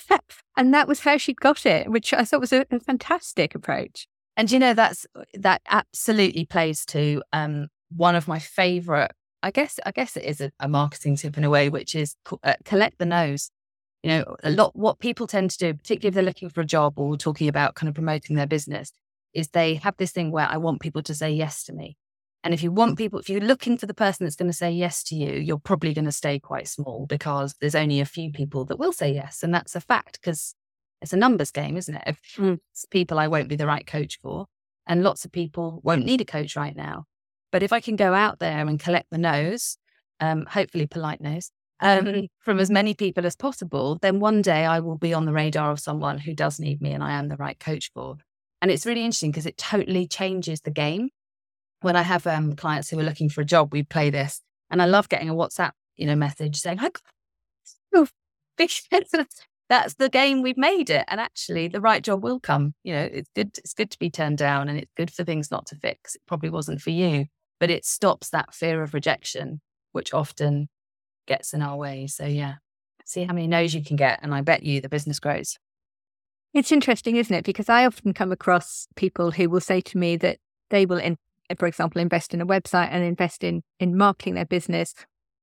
and 0.55 0.73
that 0.75 0.87
was 0.87 0.99
how 0.99 1.17
she 1.17 1.33
got 1.33 1.65
it, 1.65 1.89
which 1.89 2.13
I 2.13 2.23
thought 2.23 2.39
was 2.39 2.53
a, 2.53 2.65
a 2.69 2.79
fantastic 2.79 3.55
approach. 3.55 4.07
And 4.37 4.51
you 4.51 4.59
know 4.59 4.75
that's 4.75 5.07
that 5.33 5.61
absolutely 5.67 6.45
plays 6.45 6.85
to 6.87 7.23
um, 7.33 7.67
one 7.89 8.15
of 8.15 8.27
my 8.27 8.37
favorite 8.37 9.11
I 9.41 9.51
guess 9.51 9.79
I 9.85 9.91
guess 9.91 10.17
it 10.17 10.23
is 10.23 10.41
a, 10.41 10.51
a, 10.59 10.67
marketing 10.67 11.15
tip 11.15 11.37
in 11.37 11.43
a 11.43 11.49
way, 11.49 11.69
which 11.69 11.95
is 11.95 12.15
uh, 12.43 12.55
collect 12.65 12.99
the 12.99 13.05
no's. 13.05 13.51
You 14.03 14.09
know, 14.09 14.35
a 14.43 14.51
lot 14.51 14.75
what 14.75 14.99
people 14.99 15.27
tend 15.27 15.51
to 15.51 15.57
do, 15.57 15.73
particularly 15.73 16.09
if 16.09 16.13
they're 16.15 16.23
looking 16.23 16.49
for 16.49 16.61
a 16.61 16.65
job 16.65 16.97
or 16.97 17.17
talking 17.17 17.47
about 17.49 17.75
kind 17.75 17.89
of 17.89 17.95
promoting 17.95 18.35
their 18.35 18.47
business, 18.47 18.93
is 19.33 19.49
they 19.49 19.75
have 19.75 19.97
this 19.97 20.11
thing 20.11 20.31
where 20.31 20.47
I 20.47 20.57
want 20.57 20.81
people 20.81 21.03
to 21.03 21.13
say 21.13 21.31
yes 21.31 21.63
to 21.65 21.73
me. 21.73 21.97
And 22.43 22.53
if 22.53 22.63
you 22.63 22.71
want 22.71 22.97
people, 22.97 23.19
if 23.19 23.29
you're 23.29 23.41
looking 23.41 23.77
for 23.77 23.85
the 23.85 23.93
person 23.93 24.25
that's 24.25 24.37
going 24.37 24.49
to 24.49 24.55
say 24.57 24.71
yes 24.71 25.03
to 25.05 25.15
you, 25.15 25.33
you're 25.33 25.59
probably 25.59 25.93
going 25.93 26.05
to 26.05 26.11
stay 26.11 26.39
quite 26.39 26.69
small 26.69 27.05
because 27.05 27.53
there's 27.59 27.75
only 27.75 27.99
a 27.99 28.05
few 28.05 28.31
people 28.31 28.63
that 28.65 28.79
will 28.79 28.93
say 28.93 29.13
yes. 29.13 29.43
And 29.43 29.53
that's 29.53 29.75
a 29.75 29.81
fact 29.81 30.19
because 30.21 30.55
it's 31.01 31.11
a 31.11 31.17
numbers 31.17 31.51
game, 31.51 31.75
isn't 31.75 31.95
it? 31.95 32.03
If 32.07 32.21
mm. 32.37 32.59
people 32.89 33.19
I 33.19 33.27
won't 33.27 33.49
be 33.49 33.57
the 33.57 33.67
right 33.67 33.85
coach 33.85 34.19
for, 34.21 34.45
and 34.87 35.03
lots 35.03 35.25
of 35.25 35.31
people 35.31 35.81
won't 35.83 36.05
need 36.05 36.21
a 36.21 36.25
coach 36.25 36.55
right 36.55 36.75
now. 36.75 37.05
But 37.51 37.63
if 37.63 37.73
I 37.73 37.81
can 37.81 37.95
go 37.95 38.13
out 38.13 38.39
there 38.39 38.65
and 38.65 38.79
collect 38.79 39.09
the 39.11 39.17
no's, 39.17 39.77
um, 40.19 40.45
hopefully 40.45 40.87
polite 40.87 41.21
no's, 41.21 41.51
um, 41.79 42.27
from 42.39 42.59
as 42.59 42.69
many 42.69 42.93
people 42.93 43.25
as 43.25 43.35
possible, 43.35 43.97
then 44.01 44.19
one 44.19 44.41
day 44.41 44.65
I 44.65 44.79
will 44.79 44.97
be 44.97 45.13
on 45.13 45.25
the 45.25 45.31
radar 45.31 45.71
of 45.71 45.79
someone 45.79 46.17
who 46.17 46.33
does 46.33 46.59
need 46.59 46.81
me 46.81 46.91
and 46.91 47.03
I 47.03 47.13
am 47.13 47.29
the 47.29 47.37
right 47.37 47.59
coach 47.59 47.91
for. 47.93 48.17
And 48.61 48.69
it's 48.69 48.85
really 48.85 49.05
interesting 49.05 49.31
because 49.31 49.45
it 49.45 49.57
totally 49.57 50.07
changes 50.07 50.61
the 50.61 50.71
game. 50.71 51.09
When 51.81 51.95
I 51.95 52.01
have 52.01 52.27
um, 52.27 52.55
clients 52.55 52.89
who 52.89 52.99
are 52.99 53.03
looking 53.03 53.29
for 53.29 53.39
a 53.39 53.45
job, 53.45 53.71
we 53.71 53.83
play 53.83 54.09
this, 54.09 54.41
and 54.69 54.81
I 54.81 54.85
love 54.85 55.07
getting 55.07 55.29
a 55.29 55.33
WhatsApp, 55.33 55.71
you 55.95 56.07
know, 56.07 56.15
message 56.15 56.57
saying, 56.57 56.79
"I 56.79 56.89
got 56.89 58.09
that's 59.69 59.93
the 59.93 60.09
game 60.09 60.41
we've 60.41 60.57
made 60.57 60.89
it. 60.89 61.05
And 61.07 61.21
actually, 61.21 61.69
the 61.69 61.79
right 61.79 62.03
job 62.03 62.21
will 62.21 62.39
come. 62.41 62.73
You 62.83 62.93
know, 62.93 63.09
it's 63.11 63.29
good. 63.33 63.57
It's 63.59 63.73
good 63.73 63.91
to 63.91 63.99
be 63.99 64.09
turned 64.09 64.37
down, 64.37 64.67
and 64.67 64.77
it's 64.77 64.91
good 64.97 65.11
for 65.11 65.23
things 65.23 65.51
not 65.51 65.67
to 65.67 65.75
fix. 65.75 66.15
It 66.15 66.21
probably 66.27 66.49
wasn't 66.49 66.81
for 66.81 66.89
you, 66.89 67.27
but 67.59 67.69
it 67.69 67.85
stops 67.85 68.29
that 68.31 68.53
fear 68.53 68.83
of 68.83 68.93
rejection, 68.93 69.61
which 69.93 70.13
often 70.13 70.67
gets 71.29 71.53
in 71.53 71.61
our 71.61 71.77
way. 71.77 72.07
So 72.07 72.25
yeah, 72.25 72.55
see 73.05 73.23
how 73.23 73.33
many 73.33 73.47
no's 73.47 73.73
you 73.73 73.83
can 73.83 73.95
get, 73.95 74.19
and 74.21 74.35
I 74.35 74.41
bet 74.41 74.63
you 74.63 74.81
the 74.81 74.89
business 74.89 75.19
grows. 75.19 75.57
It's 76.53 76.71
interesting, 76.71 77.15
isn't 77.15 77.33
it? 77.33 77.45
Because 77.45 77.69
I 77.69 77.85
often 77.85 78.13
come 78.13 78.31
across 78.31 78.87
people 78.95 79.31
who 79.31 79.49
will 79.49 79.61
say 79.61 79.79
to 79.81 79.97
me 79.97 80.17
that 80.17 80.37
they 80.71 80.85
will, 80.85 80.97
in, 80.97 81.15
for 81.57 81.67
example, 81.67 82.01
invest 82.01 82.33
in 82.33 82.41
a 82.41 82.47
website 82.47 82.89
and 82.91 83.03
invest 83.03 83.43
in 83.43 83.61
in 83.79 83.95
marketing 83.95 84.33
their 84.33 84.45
business 84.45 84.93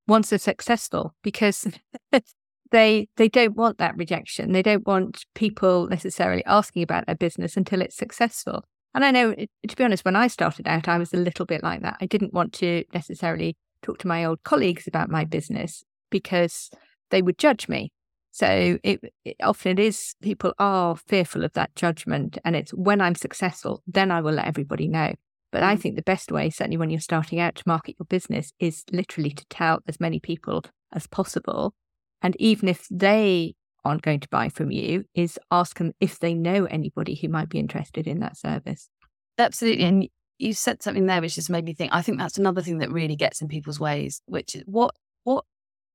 once 0.06 0.30
they're 0.30 0.38
successful, 0.38 1.14
because 1.22 1.66
they 2.70 3.08
they 3.16 3.28
don't 3.28 3.56
want 3.56 3.78
that 3.78 3.96
rejection. 3.96 4.52
They 4.52 4.62
don't 4.62 4.86
want 4.86 5.24
people 5.34 5.86
necessarily 5.86 6.44
asking 6.44 6.82
about 6.82 7.06
their 7.06 7.14
business 7.14 7.56
until 7.56 7.80
it's 7.80 7.96
successful. 7.96 8.64
And 8.94 9.04
I 9.04 9.10
know, 9.10 9.34
to 9.34 9.76
be 9.76 9.84
honest, 9.84 10.04
when 10.04 10.16
I 10.16 10.26
started 10.26 10.66
out, 10.66 10.88
I 10.88 10.98
was 10.98 11.12
a 11.12 11.18
little 11.18 11.44
bit 11.44 11.62
like 11.62 11.82
that. 11.82 11.98
I 12.00 12.06
didn't 12.06 12.32
want 12.32 12.54
to 12.54 12.82
necessarily 12.94 13.54
talk 13.82 13.98
to 13.98 14.08
my 14.08 14.24
old 14.24 14.42
colleagues 14.42 14.86
about 14.86 15.10
my 15.10 15.24
business 15.24 15.84
because 16.10 16.70
they 17.10 17.22
would 17.22 17.38
judge 17.38 17.68
me. 17.68 17.92
So 18.32 18.78
it, 18.82 19.00
it, 19.24 19.36
often 19.42 19.72
it 19.72 19.78
is 19.78 20.14
people 20.20 20.52
are 20.58 20.96
fearful 20.96 21.44
of 21.44 21.52
that 21.54 21.74
judgment, 21.74 22.36
and 22.44 22.54
it's 22.54 22.72
when 22.72 23.00
I'm 23.00 23.14
successful, 23.14 23.82
then 23.86 24.10
I 24.10 24.20
will 24.20 24.34
let 24.34 24.46
everybody 24.46 24.88
know. 24.88 25.14
But 25.52 25.62
I 25.62 25.76
mm. 25.76 25.80
think 25.80 25.96
the 25.96 26.02
best 26.02 26.30
way, 26.30 26.50
certainly 26.50 26.76
when 26.76 26.90
you're 26.90 27.00
starting 27.00 27.40
out 27.40 27.54
to 27.54 27.62
market 27.66 27.96
your 27.98 28.06
business, 28.06 28.52
is 28.58 28.84
literally 28.92 29.30
to 29.30 29.44
tell 29.48 29.78
as 29.86 30.00
many 30.00 30.20
people 30.20 30.64
as 30.92 31.06
possible 31.06 31.74
and 32.22 32.36
even 32.40 32.68
if 32.68 32.86
they 32.90 33.54
aren't 33.84 34.02
going 34.02 34.20
to 34.20 34.28
buy 34.28 34.48
from 34.48 34.70
you, 34.70 35.04
is 35.14 35.38
ask 35.50 35.78
them 35.78 35.92
if 36.00 36.18
they 36.18 36.34
know 36.34 36.64
anybody 36.64 37.14
who 37.14 37.28
might 37.28 37.48
be 37.48 37.58
interested 37.58 38.06
in 38.06 38.20
that 38.20 38.36
service. 38.36 38.90
Absolutely. 39.38 39.84
And 39.84 40.08
you 40.38 40.52
said 40.52 40.82
something 40.82 41.06
there 41.06 41.20
which 41.20 41.34
just 41.34 41.50
made 41.50 41.64
me 41.64 41.74
think. 41.74 41.92
I 41.92 42.02
think 42.02 42.18
that's 42.18 42.38
another 42.38 42.62
thing 42.62 42.78
that 42.78 42.90
really 42.90 43.16
gets 43.16 43.40
in 43.40 43.48
people's 43.48 43.80
ways, 43.80 44.20
which 44.26 44.54
is 44.54 44.62
what 44.66 44.94
what 45.24 45.44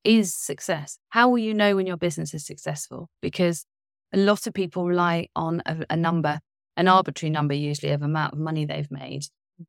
is 0.03 0.33
success? 0.33 0.97
How 1.09 1.29
will 1.29 1.37
you 1.37 1.53
know 1.53 1.75
when 1.75 1.87
your 1.87 1.97
business 1.97 2.33
is 2.33 2.45
successful? 2.45 3.09
Because 3.21 3.65
a 4.13 4.17
lot 4.17 4.47
of 4.47 4.53
people 4.53 4.85
rely 4.85 5.27
on 5.35 5.61
a, 5.65 5.85
a 5.89 5.95
number, 5.95 6.39
an 6.75 6.85
mm. 6.85 6.91
arbitrary 6.91 7.31
number 7.31 7.53
usually 7.53 7.91
of 7.91 8.01
amount 8.01 8.33
of 8.33 8.39
money 8.39 8.65
they've 8.65 8.91
made. 8.91 9.23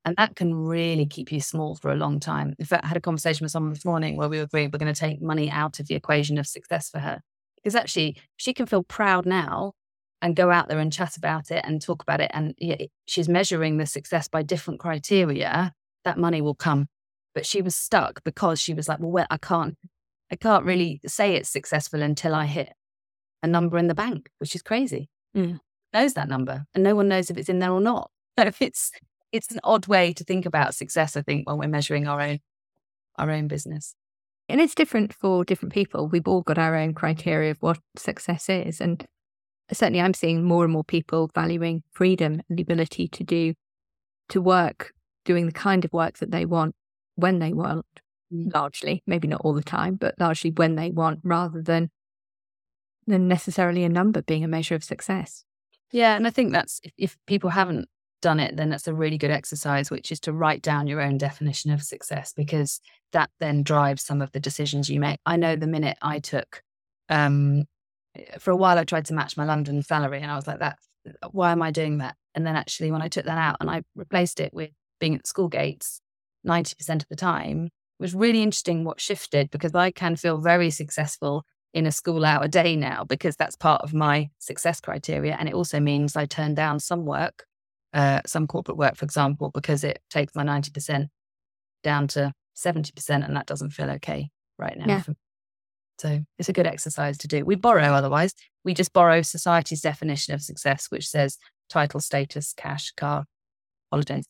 And 0.07 0.17
that 0.17 0.37
can 0.37 0.55
really 0.55 1.05
keep 1.05 1.31
you 1.31 1.41
small 1.41 1.75
for 1.75 1.93
a 1.93 1.97
long 1.97 2.19
time. 2.19 2.55
In 2.59 2.65
fact, 2.65 2.85
I 2.85 2.89
had 2.89 2.97
a 2.97 3.01
conversation 3.01 3.45
with 3.45 3.53
someone 3.53 3.75
this 3.75 3.85
morning 3.85 4.17
where 4.17 4.29
we 4.29 4.39
were 4.39 4.45
agreeing 4.45 4.71
we're 4.73 4.79
going 4.79 4.93
to 4.93 4.99
take 4.99 5.21
money 5.21 5.51
out 5.51 5.81
of 5.81 5.87
the 5.87 5.95
equation 5.95 6.39
of 6.39 6.47
success 6.47 6.89
for 6.89 6.99
her. 7.01 7.21
Because 7.57 7.77
actually, 7.77 8.17
she 8.37 8.55
can 8.55 8.67
feel 8.67 8.83
proud 8.83 9.27
now 9.27 9.75
and 10.23 10.37
go 10.37 10.51
out 10.51 10.69
there 10.69 10.79
and 10.79 10.93
chat 10.93 11.17
about 11.17 11.51
it 11.51 11.65
and 11.67 11.83
talk 11.83 12.01
about 12.01 12.21
it. 12.21 12.31
And 12.33 12.55
she's 13.07 13.29
measuring 13.29 13.77
the 13.77 13.87
success 13.87 14.29
by 14.29 14.43
different 14.43 14.81
criteria, 14.81 15.75
that 16.05 16.17
money 16.17 16.41
will 16.41 16.55
come. 16.55 16.87
But 17.35 17.45
she 17.45 17.61
was 17.61 17.75
stuck 17.75 18.23
because 18.25 18.61
she 18.61 18.73
was 18.73 18.89
like, 18.89 19.01
well, 19.01 19.11
well 19.11 19.27
I 19.31 19.37
can't, 19.37 19.77
I 20.31 20.37
can't 20.37 20.65
really 20.65 21.01
say 21.07 21.35
it's 21.35 21.49
successful 21.49 22.03
until 22.03 22.35
I 22.35 22.47
hit 22.47 22.73
a 23.43 23.49
number 23.49 23.77
in 23.79 23.89
the 23.89 23.95
bank, 23.95 24.31
which 24.39 24.55
is 24.55 24.63
crazy. 24.63 25.11
Mm. 25.37 25.59
Knows 25.93 26.15
that 26.15 26.29
number, 26.29 26.65
and 26.75 26.85
no 26.85 26.95
one 26.95 27.09
knows 27.09 27.29
if 27.29 27.37
it's 27.37 27.49
in 27.51 27.59
there 27.59 27.73
or 27.73 27.81
not. 27.81 28.11
So 28.39 28.47
if 28.47 28.63
it's 28.63 28.91
it's 29.31 29.51
an 29.51 29.61
odd 29.63 29.87
way 29.89 30.15
to 30.15 30.25
think 30.25 30.47
about 30.47 30.75
success, 30.75 31.19
I 31.19 31.23
think, 31.23 31.47
when 31.47 31.59
we're 31.59 31.69
measuring 31.69 32.07
our 32.07 32.19
own 32.19 32.39
our 33.19 33.31
own 33.31 33.47
business. 33.47 33.95
And 34.49 34.59
it's 34.59 34.75
different 34.75 35.13
for 35.13 35.45
different 35.45 35.75
people. 35.75 36.09
We've 36.09 36.27
all 36.27 36.41
got 36.41 36.57
our 36.57 36.75
own 36.75 36.95
criteria 36.95 37.51
of 37.51 37.59
what 37.61 37.79
success 37.97 38.49
is. 38.49 38.81
And 38.81 39.05
certainly 39.71 40.01
I'm 40.01 40.15
seeing 40.15 40.43
more 40.43 40.65
and 40.65 40.73
more 40.73 40.85
people 40.85 41.31
valuing 41.35 41.83
freedom 41.93 42.43
and 42.49 42.59
the 42.59 42.63
ability 42.63 43.09
to 43.09 43.25
do 43.25 43.55
to 44.31 44.41
work, 44.41 44.93
doing 45.25 45.47
the 45.47 45.53
kind 45.53 45.85
of 45.85 45.93
work 45.93 46.19
that 46.19 46.31
they 46.31 46.45
want 46.45 46.75
when 47.17 47.39
they 47.39 47.53
want, 47.53 47.87
mm. 48.33 48.53
largely, 48.53 49.03
maybe 49.07 49.29
not 49.29 49.43
all 49.43 49.53
the 49.53 49.63
time, 49.63 49.97
but 49.97 50.15
largely 50.19 50.51
when 50.51 50.77
they 50.77 50.91
want, 50.91 51.21
rather 51.23 51.63
than 51.63 51.91
than 53.07 53.27
necessarily 53.27 53.83
a 53.85 53.89
number 53.89 54.23
being 54.23 54.45
a 54.45 54.49
measure 54.49 54.75
of 54.75 54.85
success. 54.85 55.45
Yeah, 55.91 56.17
and 56.17 56.27
I 56.27 56.31
think 56.31 56.53
that's 56.53 56.81
if, 56.83 56.93
if 56.97 57.17
people 57.27 57.51
haven't 57.51 57.89
done 58.23 58.41
it, 58.41 58.57
then 58.57 58.71
that's 58.71 58.89
a 58.89 58.95
really 58.95 59.19
good 59.19 59.31
exercise, 59.31 59.91
which 59.91 60.11
is 60.11 60.21
to 60.21 60.33
write 60.33 60.63
down 60.63 60.87
your 60.87 61.03
own 61.03 61.19
definition 61.19 61.71
of 61.71 61.83
success 61.83 62.33
because 62.35 62.81
that 63.13 63.29
then 63.41 63.63
drives 63.63 64.03
some 64.03 64.23
of 64.23 64.33
the 64.33 64.41
decisions 64.41 64.89
you 64.89 65.01
make. 65.01 65.19
I 65.27 65.37
know 65.37 65.57
the 65.57 65.67
minute 65.67 65.99
I 66.01 66.21
took, 66.21 66.63
um, 67.11 67.65
for 68.39 68.51
a 68.51 68.57
while, 68.57 68.79
I 68.79 68.85
tried 68.85 69.07
to 69.07 69.15
match 69.15 69.37
my 69.37 69.45
London 69.45 69.83
salary 69.83 70.21
and 70.21 70.31
I 70.31 70.37
was 70.37 70.47
like, 70.47 70.61
that, 70.61 70.79
why 71.31 71.53
am 71.53 71.63
I 71.63 71.71
doing 71.71 71.99
that? 71.99 72.17
And 72.35 72.47
then 72.47 72.57
actually, 72.57 72.91
when 72.91 73.03
I 73.03 73.09
took 73.09 73.25
that 73.25 73.39
out 73.39 73.57
and 73.61 73.71
I 73.71 73.83
replaced 73.95 74.41
it 74.41 74.53
with 74.55 74.71
being 75.01 75.15
at 75.15 75.27
school 75.27 75.49
gates 75.49 76.01
90% 76.47 77.03
of 77.03 77.09
the 77.09 77.17
time, 77.17 77.67
it 77.67 78.03
was 78.03 78.15
really 78.15 78.43
interesting 78.43 78.85
what 78.85 79.01
shifted 79.01 79.51
because 79.51 79.75
I 79.75 79.91
can 79.91 80.17
feel 80.17 80.39
very 80.39 80.71
successful 80.71 81.45
in 81.75 81.87
a 81.87 81.93
school 81.93 82.25
hour 82.25 82.49
day 82.49 82.77
now 82.77 83.05
because 83.05 83.37
that's 83.37 83.57
part 83.57 83.83
of 83.83 83.95
my 83.95 84.29
success 84.39 84.81
criteria. 84.81 85.37
And 85.39 85.49
it 85.49 85.55
also 85.55 85.81
means 85.81 86.17
I 86.17 86.27
turn 86.27 86.55
down 86.55 86.81
some 86.81 87.05
work 87.05 87.45
uh, 87.93 88.21
some 88.27 88.47
corporate 88.47 88.79
work, 88.79 88.97
for 88.97 89.05
example, 89.05 89.51
because 89.53 89.85
it 89.85 90.01
takes 90.11 90.35
my 90.35 90.45
90% 90.45 91.09
down 91.83 92.09
to 92.09 92.33
70%, 92.57 93.25
and 93.25 93.37
that 93.37 93.47
doesn't 93.47 93.71
feel 93.71 93.91
okay 93.91 94.31
right 94.59 94.77
now. 94.77 94.87
Yeah. 94.87 95.03
So 96.03 96.19
it's 96.37 96.49
a 96.49 96.53
good 96.53 96.67
exercise 96.67 97.17
to 97.19 97.29
do. 97.29 97.45
We 97.45 97.55
borrow 97.55 97.93
otherwise. 97.93 98.35
We 98.65 98.75
just 98.75 98.93
borrow 98.93 99.23
society's 99.23 99.83
definition 99.83 100.35
of 100.35 100.43
success, 100.43 100.87
which 100.91 101.07
says 101.07 101.39
title, 101.71 102.01
status, 102.01 102.53
cash, 102.57 102.91
car, 102.97 103.25
holidays. 103.93 104.25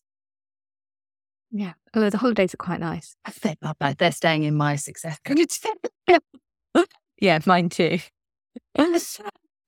Yeah. 1.51 1.73
Although 1.95 2.11
the 2.11 2.19
holidays 2.19 2.53
are 2.53 2.59
quite 2.59 2.81
nice. 2.81 3.17
They're 3.43 3.57
not 3.63 3.79
bad. 3.79 3.97
They're 3.97 4.13
staying 4.13 4.43
in 4.43 4.55
my 4.55 4.77
success. 4.77 5.19
yeah, 7.23 7.39
mine 7.47 7.71
too. 7.71 8.01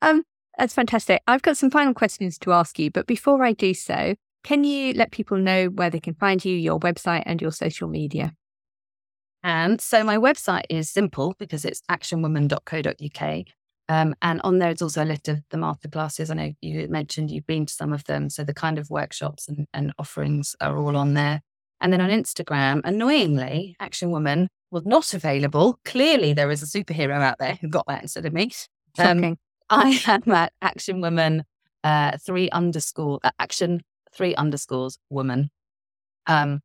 um, 0.02 0.24
that's 0.58 0.74
fantastic. 0.74 1.22
I've 1.26 1.40
got 1.40 1.56
some 1.56 1.70
final 1.70 1.94
questions 1.94 2.36
to 2.40 2.52
ask 2.52 2.78
you, 2.78 2.90
but 2.90 3.06
before 3.06 3.42
I 3.42 3.52
do 3.52 3.72
so, 3.72 4.14
can 4.42 4.62
you 4.62 4.92
let 4.92 5.10
people 5.10 5.38
know 5.38 5.68
where 5.68 5.88
they 5.88 6.00
can 6.00 6.12
find 6.12 6.44
you, 6.44 6.54
your 6.54 6.78
website, 6.80 7.22
and 7.24 7.40
your 7.40 7.50
social 7.50 7.88
media? 7.88 8.34
And 9.44 9.78
so 9.78 10.02
my 10.02 10.16
website 10.16 10.64
is 10.70 10.90
simple 10.90 11.34
because 11.38 11.66
it's 11.66 11.82
actionwoman.co.uk. 11.90 13.44
Um, 13.90 14.14
and 14.22 14.40
on 14.42 14.58
there, 14.58 14.70
it's 14.70 14.80
also 14.80 15.04
a 15.04 15.04
list 15.04 15.28
of 15.28 15.42
the 15.50 15.58
masterclasses. 15.58 16.30
I 16.30 16.34
know 16.34 16.52
you 16.62 16.88
mentioned 16.88 17.30
you've 17.30 17.46
been 17.46 17.66
to 17.66 17.72
some 17.72 17.92
of 17.92 18.04
them. 18.04 18.30
So 18.30 18.42
the 18.42 18.54
kind 18.54 18.78
of 18.78 18.88
workshops 18.88 19.46
and, 19.46 19.66
and 19.74 19.92
offerings 19.98 20.56
are 20.62 20.78
all 20.78 20.96
on 20.96 21.12
there. 21.12 21.42
And 21.82 21.92
then 21.92 22.00
on 22.00 22.08
Instagram, 22.08 22.80
annoyingly, 22.84 23.76
Action 23.78 24.10
Woman 24.10 24.48
was 24.70 24.86
not 24.86 25.12
available. 25.12 25.78
Clearly, 25.84 26.32
there 26.32 26.50
is 26.50 26.62
a 26.62 26.66
superhero 26.66 27.20
out 27.20 27.36
there 27.38 27.58
who 27.60 27.68
got 27.68 27.86
that 27.86 28.00
instead 28.00 28.24
of 28.24 28.32
me. 28.32 28.50
Um, 28.98 29.36
I 29.68 30.00
am 30.06 30.32
at 30.32 30.54
Action 30.62 31.02
Woman 31.02 31.44
uh, 31.82 32.16
three 32.24 32.48
underscore 32.48 33.20
uh, 33.22 33.30
Action 33.38 33.82
three 34.14 34.34
underscores 34.34 34.98
woman. 35.10 35.50
Um, 36.26 36.60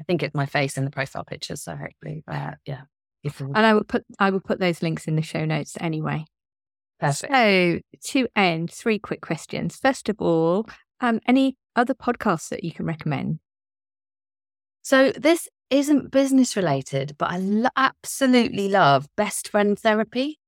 I 0.00 0.04
think 0.04 0.22
it's 0.22 0.34
my 0.34 0.46
face 0.46 0.76
in 0.76 0.84
the 0.84 0.90
profile 0.90 1.24
picture, 1.24 1.56
so 1.56 1.72
hopefully, 1.76 2.22
uh, 2.28 2.52
yeah. 2.64 2.82
And 3.56 3.66
I 3.66 3.74
will 3.74 3.84
put 3.84 4.04
I 4.18 4.30
will 4.30 4.40
put 4.40 4.60
those 4.60 4.82
links 4.82 5.06
in 5.06 5.16
the 5.16 5.22
show 5.22 5.44
notes 5.44 5.76
anyway. 5.80 6.24
Perfect. 7.00 7.32
So 7.32 7.78
to 8.12 8.28
end, 8.36 8.70
three 8.70 8.98
quick 8.98 9.20
questions. 9.20 9.76
First 9.76 10.08
of 10.08 10.16
all, 10.20 10.68
um, 11.00 11.20
any 11.26 11.56
other 11.76 11.94
podcasts 11.94 12.48
that 12.50 12.64
you 12.64 12.72
can 12.72 12.86
recommend? 12.86 13.38
So 14.82 15.12
this 15.12 15.48
isn't 15.70 16.10
business 16.10 16.56
related, 16.56 17.16
but 17.18 17.30
I 17.30 17.38
lo- 17.38 17.68
absolutely 17.76 18.68
love 18.68 19.06
Best 19.16 19.48
Friend 19.48 19.78
Therapy. 19.78 20.38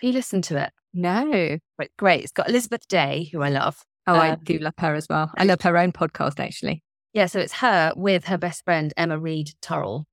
Have 0.00 0.08
you 0.08 0.12
listened 0.12 0.44
to 0.44 0.62
it? 0.62 0.72
No. 0.92 1.58
But 1.78 1.88
great. 1.98 2.22
It's 2.22 2.32
got 2.32 2.48
Elizabeth 2.48 2.86
Day, 2.88 3.28
who 3.32 3.42
I 3.42 3.50
love. 3.50 3.76
Oh, 4.06 4.14
um, 4.14 4.20
I 4.20 4.34
do 4.42 4.58
love 4.58 4.74
her 4.78 4.94
as 4.94 5.06
well. 5.08 5.30
I 5.36 5.44
love 5.44 5.62
her 5.62 5.76
own 5.76 5.92
podcast, 5.92 6.40
actually. 6.40 6.82
Yeah. 7.14 7.26
So 7.26 7.38
it's 7.38 7.54
her 7.54 7.92
with 7.96 8.26
her 8.26 8.36
best 8.36 8.64
friend, 8.64 8.92
Emma 8.96 9.18
Reed 9.18 9.52
Turrell. 9.62 10.04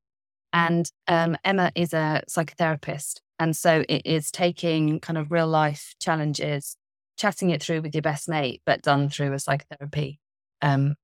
And 0.53 0.89
um, 1.07 1.35
Emma 1.43 1.71
is 1.75 1.93
a 1.93 2.21
psychotherapist. 2.29 3.19
And 3.39 3.57
so 3.57 3.83
it 3.89 4.03
is 4.05 4.31
taking 4.31 4.99
kind 4.99 5.17
of 5.17 5.31
real 5.31 5.47
life 5.47 5.95
challenges, 5.99 6.77
chatting 7.17 7.49
it 7.49 7.61
through 7.61 7.81
with 7.81 7.95
your 7.95 8.01
best 8.01 8.29
mate, 8.29 8.61
but 8.65 8.83
done 8.83 9.09
through 9.09 9.33
a 9.33 9.39
psychotherapy 9.39 10.19
um, 10.61 10.95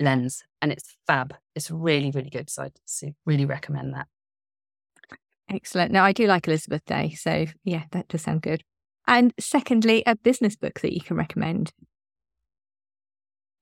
lens. 0.00 0.42
And 0.60 0.72
it's 0.72 0.96
fab. 1.06 1.34
It's 1.54 1.70
really, 1.70 2.10
really 2.10 2.30
good. 2.30 2.50
So 2.50 2.64
I 2.64 3.14
really 3.24 3.44
recommend 3.44 3.94
that. 3.94 4.08
Excellent. 5.50 5.92
Now, 5.92 6.04
I 6.04 6.12
do 6.12 6.26
like 6.26 6.46
Elizabeth 6.46 6.84
Day. 6.84 7.14
So, 7.14 7.46
yeah, 7.64 7.84
that 7.92 8.08
does 8.08 8.22
sound 8.22 8.42
good. 8.42 8.64
And 9.06 9.32
secondly, 9.40 10.02
a 10.04 10.16
business 10.16 10.56
book 10.56 10.80
that 10.80 10.92
you 10.92 11.00
can 11.00 11.16
recommend. 11.16 11.72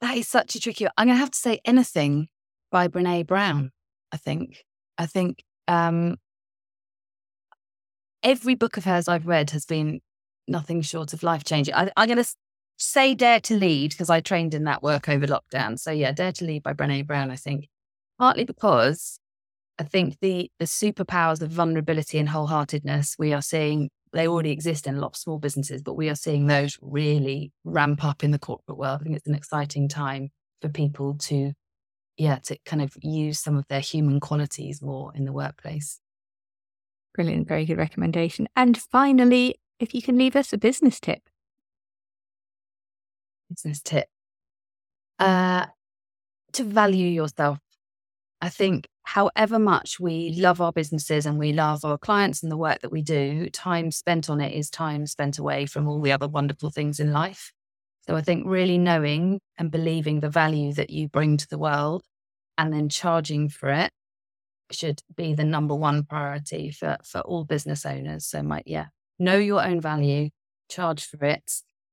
That 0.00 0.16
is 0.16 0.28
such 0.28 0.54
a 0.54 0.60
tricky 0.60 0.84
one. 0.84 0.92
I'm 0.96 1.06
going 1.06 1.16
to 1.16 1.20
have 1.20 1.30
to 1.30 1.38
say 1.38 1.60
anything 1.64 2.28
by 2.70 2.88
Brene 2.88 3.26
Brown, 3.26 3.70
I 4.12 4.16
think. 4.16 4.64
I 4.98 5.06
think 5.06 5.42
um, 5.68 6.16
every 8.22 8.54
book 8.54 8.76
of 8.76 8.84
hers 8.84 9.08
I've 9.08 9.26
read 9.26 9.50
has 9.50 9.64
been 9.64 10.00
nothing 10.48 10.82
short 10.82 11.12
of 11.12 11.22
life 11.22 11.44
changing. 11.44 11.74
I, 11.74 11.90
I'm 11.96 12.08
going 12.08 12.22
to 12.22 12.34
say 12.76 13.14
Dare 13.14 13.40
to 13.40 13.56
Lead 13.56 13.90
because 13.92 14.10
I 14.10 14.20
trained 14.20 14.54
in 14.54 14.64
that 14.64 14.82
work 14.82 15.08
over 15.08 15.26
lockdown. 15.26 15.78
So 15.78 15.90
yeah, 15.90 16.12
Dare 16.12 16.32
to 16.32 16.44
Lead 16.44 16.62
by 16.62 16.74
Brené 16.74 17.06
Brown, 17.06 17.30
I 17.30 17.36
think. 17.36 17.68
Partly 18.18 18.44
because 18.44 19.18
I 19.78 19.84
think 19.84 20.18
the 20.20 20.50
the 20.58 20.64
superpowers 20.64 21.42
of 21.42 21.50
vulnerability 21.50 22.18
and 22.18 22.28
wholeheartedness 22.28 23.16
we 23.18 23.32
are 23.32 23.42
seeing 23.42 23.90
they 24.12 24.28
already 24.28 24.50
exist 24.50 24.86
in 24.86 24.96
a 24.96 25.00
lot 25.00 25.08
of 25.08 25.16
small 25.16 25.38
businesses, 25.38 25.82
but 25.82 25.94
we 25.94 26.08
are 26.08 26.14
seeing 26.14 26.46
those 26.46 26.78
really 26.80 27.52
ramp 27.64 28.04
up 28.04 28.24
in 28.24 28.30
the 28.30 28.38
corporate 28.38 28.78
world. 28.78 29.00
I 29.00 29.04
think 29.04 29.16
it's 29.16 29.26
an 29.26 29.34
exciting 29.34 29.88
time 29.88 30.30
for 30.60 30.68
people 30.68 31.14
to 31.14 31.52
yeah, 32.16 32.38
to 32.44 32.56
kind 32.64 32.80
of 32.80 32.92
use 33.02 33.40
some 33.40 33.58
of 33.58 33.66
their 33.68 33.80
human 33.80 34.20
qualities 34.20 34.80
more 34.80 35.12
in 35.14 35.26
the 35.26 35.32
workplace. 35.32 36.00
Brilliant, 37.14 37.46
very 37.46 37.66
good 37.66 37.76
recommendation. 37.76 38.48
And 38.56 38.78
finally, 38.78 39.56
if 39.78 39.94
you 39.94 40.00
can 40.00 40.16
leave 40.16 40.34
us 40.34 40.52
a 40.52 40.58
business 40.58 40.98
tip. 40.98 41.20
Business 43.50 43.82
tip. 43.82 44.08
Uh 45.18 45.66
to 46.52 46.64
value 46.64 47.08
yourself. 47.08 47.58
I 48.40 48.48
think 48.48 48.88
however 49.06 49.56
much 49.58 50.00
we 50.00 50.34
love 50.36 50.60
our 50.60 50.72
businesses 50.72 51.26
and 51.26 51.38
we 51.38 51.52
love 51.52 51.84
our 51.84 51.96
clients 51.96 52.42
and 52.42 52.50
the 52.50 52.56
work 52.56 52.80
that 52.80 52.90
we 52.90 53.02
do, 53.02 53.48
time 53.50 53.92
spent 53.92 54.28
on 54.28 54.40
it 54.40 54.52
is 54.52 54.68
time 54.68 55.06
spent 55.06 55.38
away 55.38 55.64
from 55.64 55.86
all 55.86 56.00
the 56.00 56.10
other 56.10 56.26
wonderful 56.26 56.70
things 56.70 56.98
in 56.98 57.12
life. 57.12 57.52
So 58.08 58.16
I 58.16 58.20
think 58.20 58.46
really 58.46 58.78
knowing 58.78 59.40
and 59.56 59.70
believing 59.70 60.20
the 60.20 60.28
value 60.28 60.72
that 60.72 60.90
you 60.90 61.08
bring 61.08 61.36
to 61.36 61.48
the 61.48 61.56
world 61.56 62.02
and 62.58 62.72
then 62.72 62.88
charging 62.88 63.48
for 63.48 63.70
it 63.70 63.92
should 64.72 65.00
be 65.14 65.34
the 65.34 65.44
number 65.44 65.74
one 65.74 66.02
priority 66.02 66.72
for, 66.72 66.96
for 67.04 67.20
all 67.20 67.44
business 67.44 67.86
owners. 67.86 68.26
So 68.26 68.42
my 68.42 68.62
yeah, 68.66 68.86
know 69.20 69.38
your 69.38 69.64
own 69.64 69.80
value, 69.80 70.30
charge 70.68 71.06
for 71.06 71.24
it. 71.24 71.52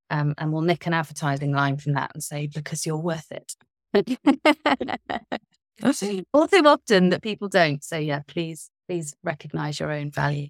Um, 0.10 0.34
and 0.40 0.52
we'll 0.52 0.64
nick 0.64 0.88
an 0.88 0.94
advertising 0.96 1.52
line 1.52 1.78
from 1.78 1.94
that 1.94 2.12
and 2.16 2.24
say, 2.24 2.48
because 2.48 2.88
you're 2.88 2.98
worth 2.98 3.32
it. 3.32 3.56
all 6.34 6.48
too 6.48 6.64
often 6.66 7.10
that 7.10 7.22
people 7.22 7.48
don't. 7.48 7.84
So 7.84 7.98
yeah, 7.98 8.22
please, 8.28 8.70
please 8.88 9.16
recognize 9.24 9.80
your 9.80 9.92
own 9.92 10.12
value. 10.12 10.50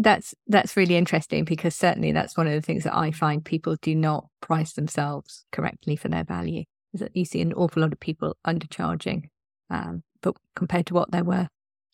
That's 0.00 0.34
that's 0.46 0.76
really 0.76 0.96
interesting 0.96 1.44
because 1.44 1.74
certainly 1.74 2.12
that's 2.12 2.36
one 2.36 2.46
of 2.46 2.52
the 2.52 2.62
things 2.62 2.84
that 2.84 2.96
I 2.96 3.10
find 3.10 3.44
people 3.44 3.76
do 3.82 3.94
not 3.94 4.28
price 4.40 4.74
themselves 4.74 5.44
correctly 5.50 5.96
for 5.96 6.08
their 6.08 6.24
value. 6.24 6.64
Is 6.94 7.00
that 7.00 7.16
you 7.16 7.24
see 7.24 7.40
an 7.40 7.52
awful 7.52 7.82
lot 7.82 7.92
of 7.92 8.00
people 8.00 8.36
undercharging, 8.46 9.24
um, 9.70 10.02
but 10.22 10.36
compared 10.54 10.86
to 10.86 10.94
what 10.94 11.10
they're 11.10 11.24
worth. 11.24 11.48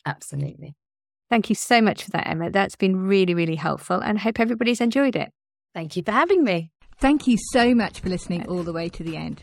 Absolutely. 0.05 0.75
Thank 1.31 1.49
you 1.49 1.55
so 1.55 1.81
much 1.81 2.05
for 2.05 2.11
that, 2.11 2.29
Emma. 2.29 2.51
That's 2.51 2.77
been 2.77 2.97
really, 2.97 3.35
really 3.35 3.57
helpful, 3.57 4.01
and 4.01 4.19
I 4.19 4.21
hope 4.21 4.39
everybody's 4.39 4.83
enjoyed 4.83 5.17
it. 5.17 5.31
Thank 5.75 5.97
you 5.97 6.03
for 6.03 6.13
having 6.13 6.45
me. 6.45 6.71
Thank 7.01 7.27
you 7.27 7.39
so 7.53 7.75
much 7.75 8.01
for 8.01 8.09
listening 8.09 8.47
all 8.47 8.63
the 8.63 8.73
way 8.73 8.89
to 8.91 9.03
the 9.03 9.17
end. 9.17 9.43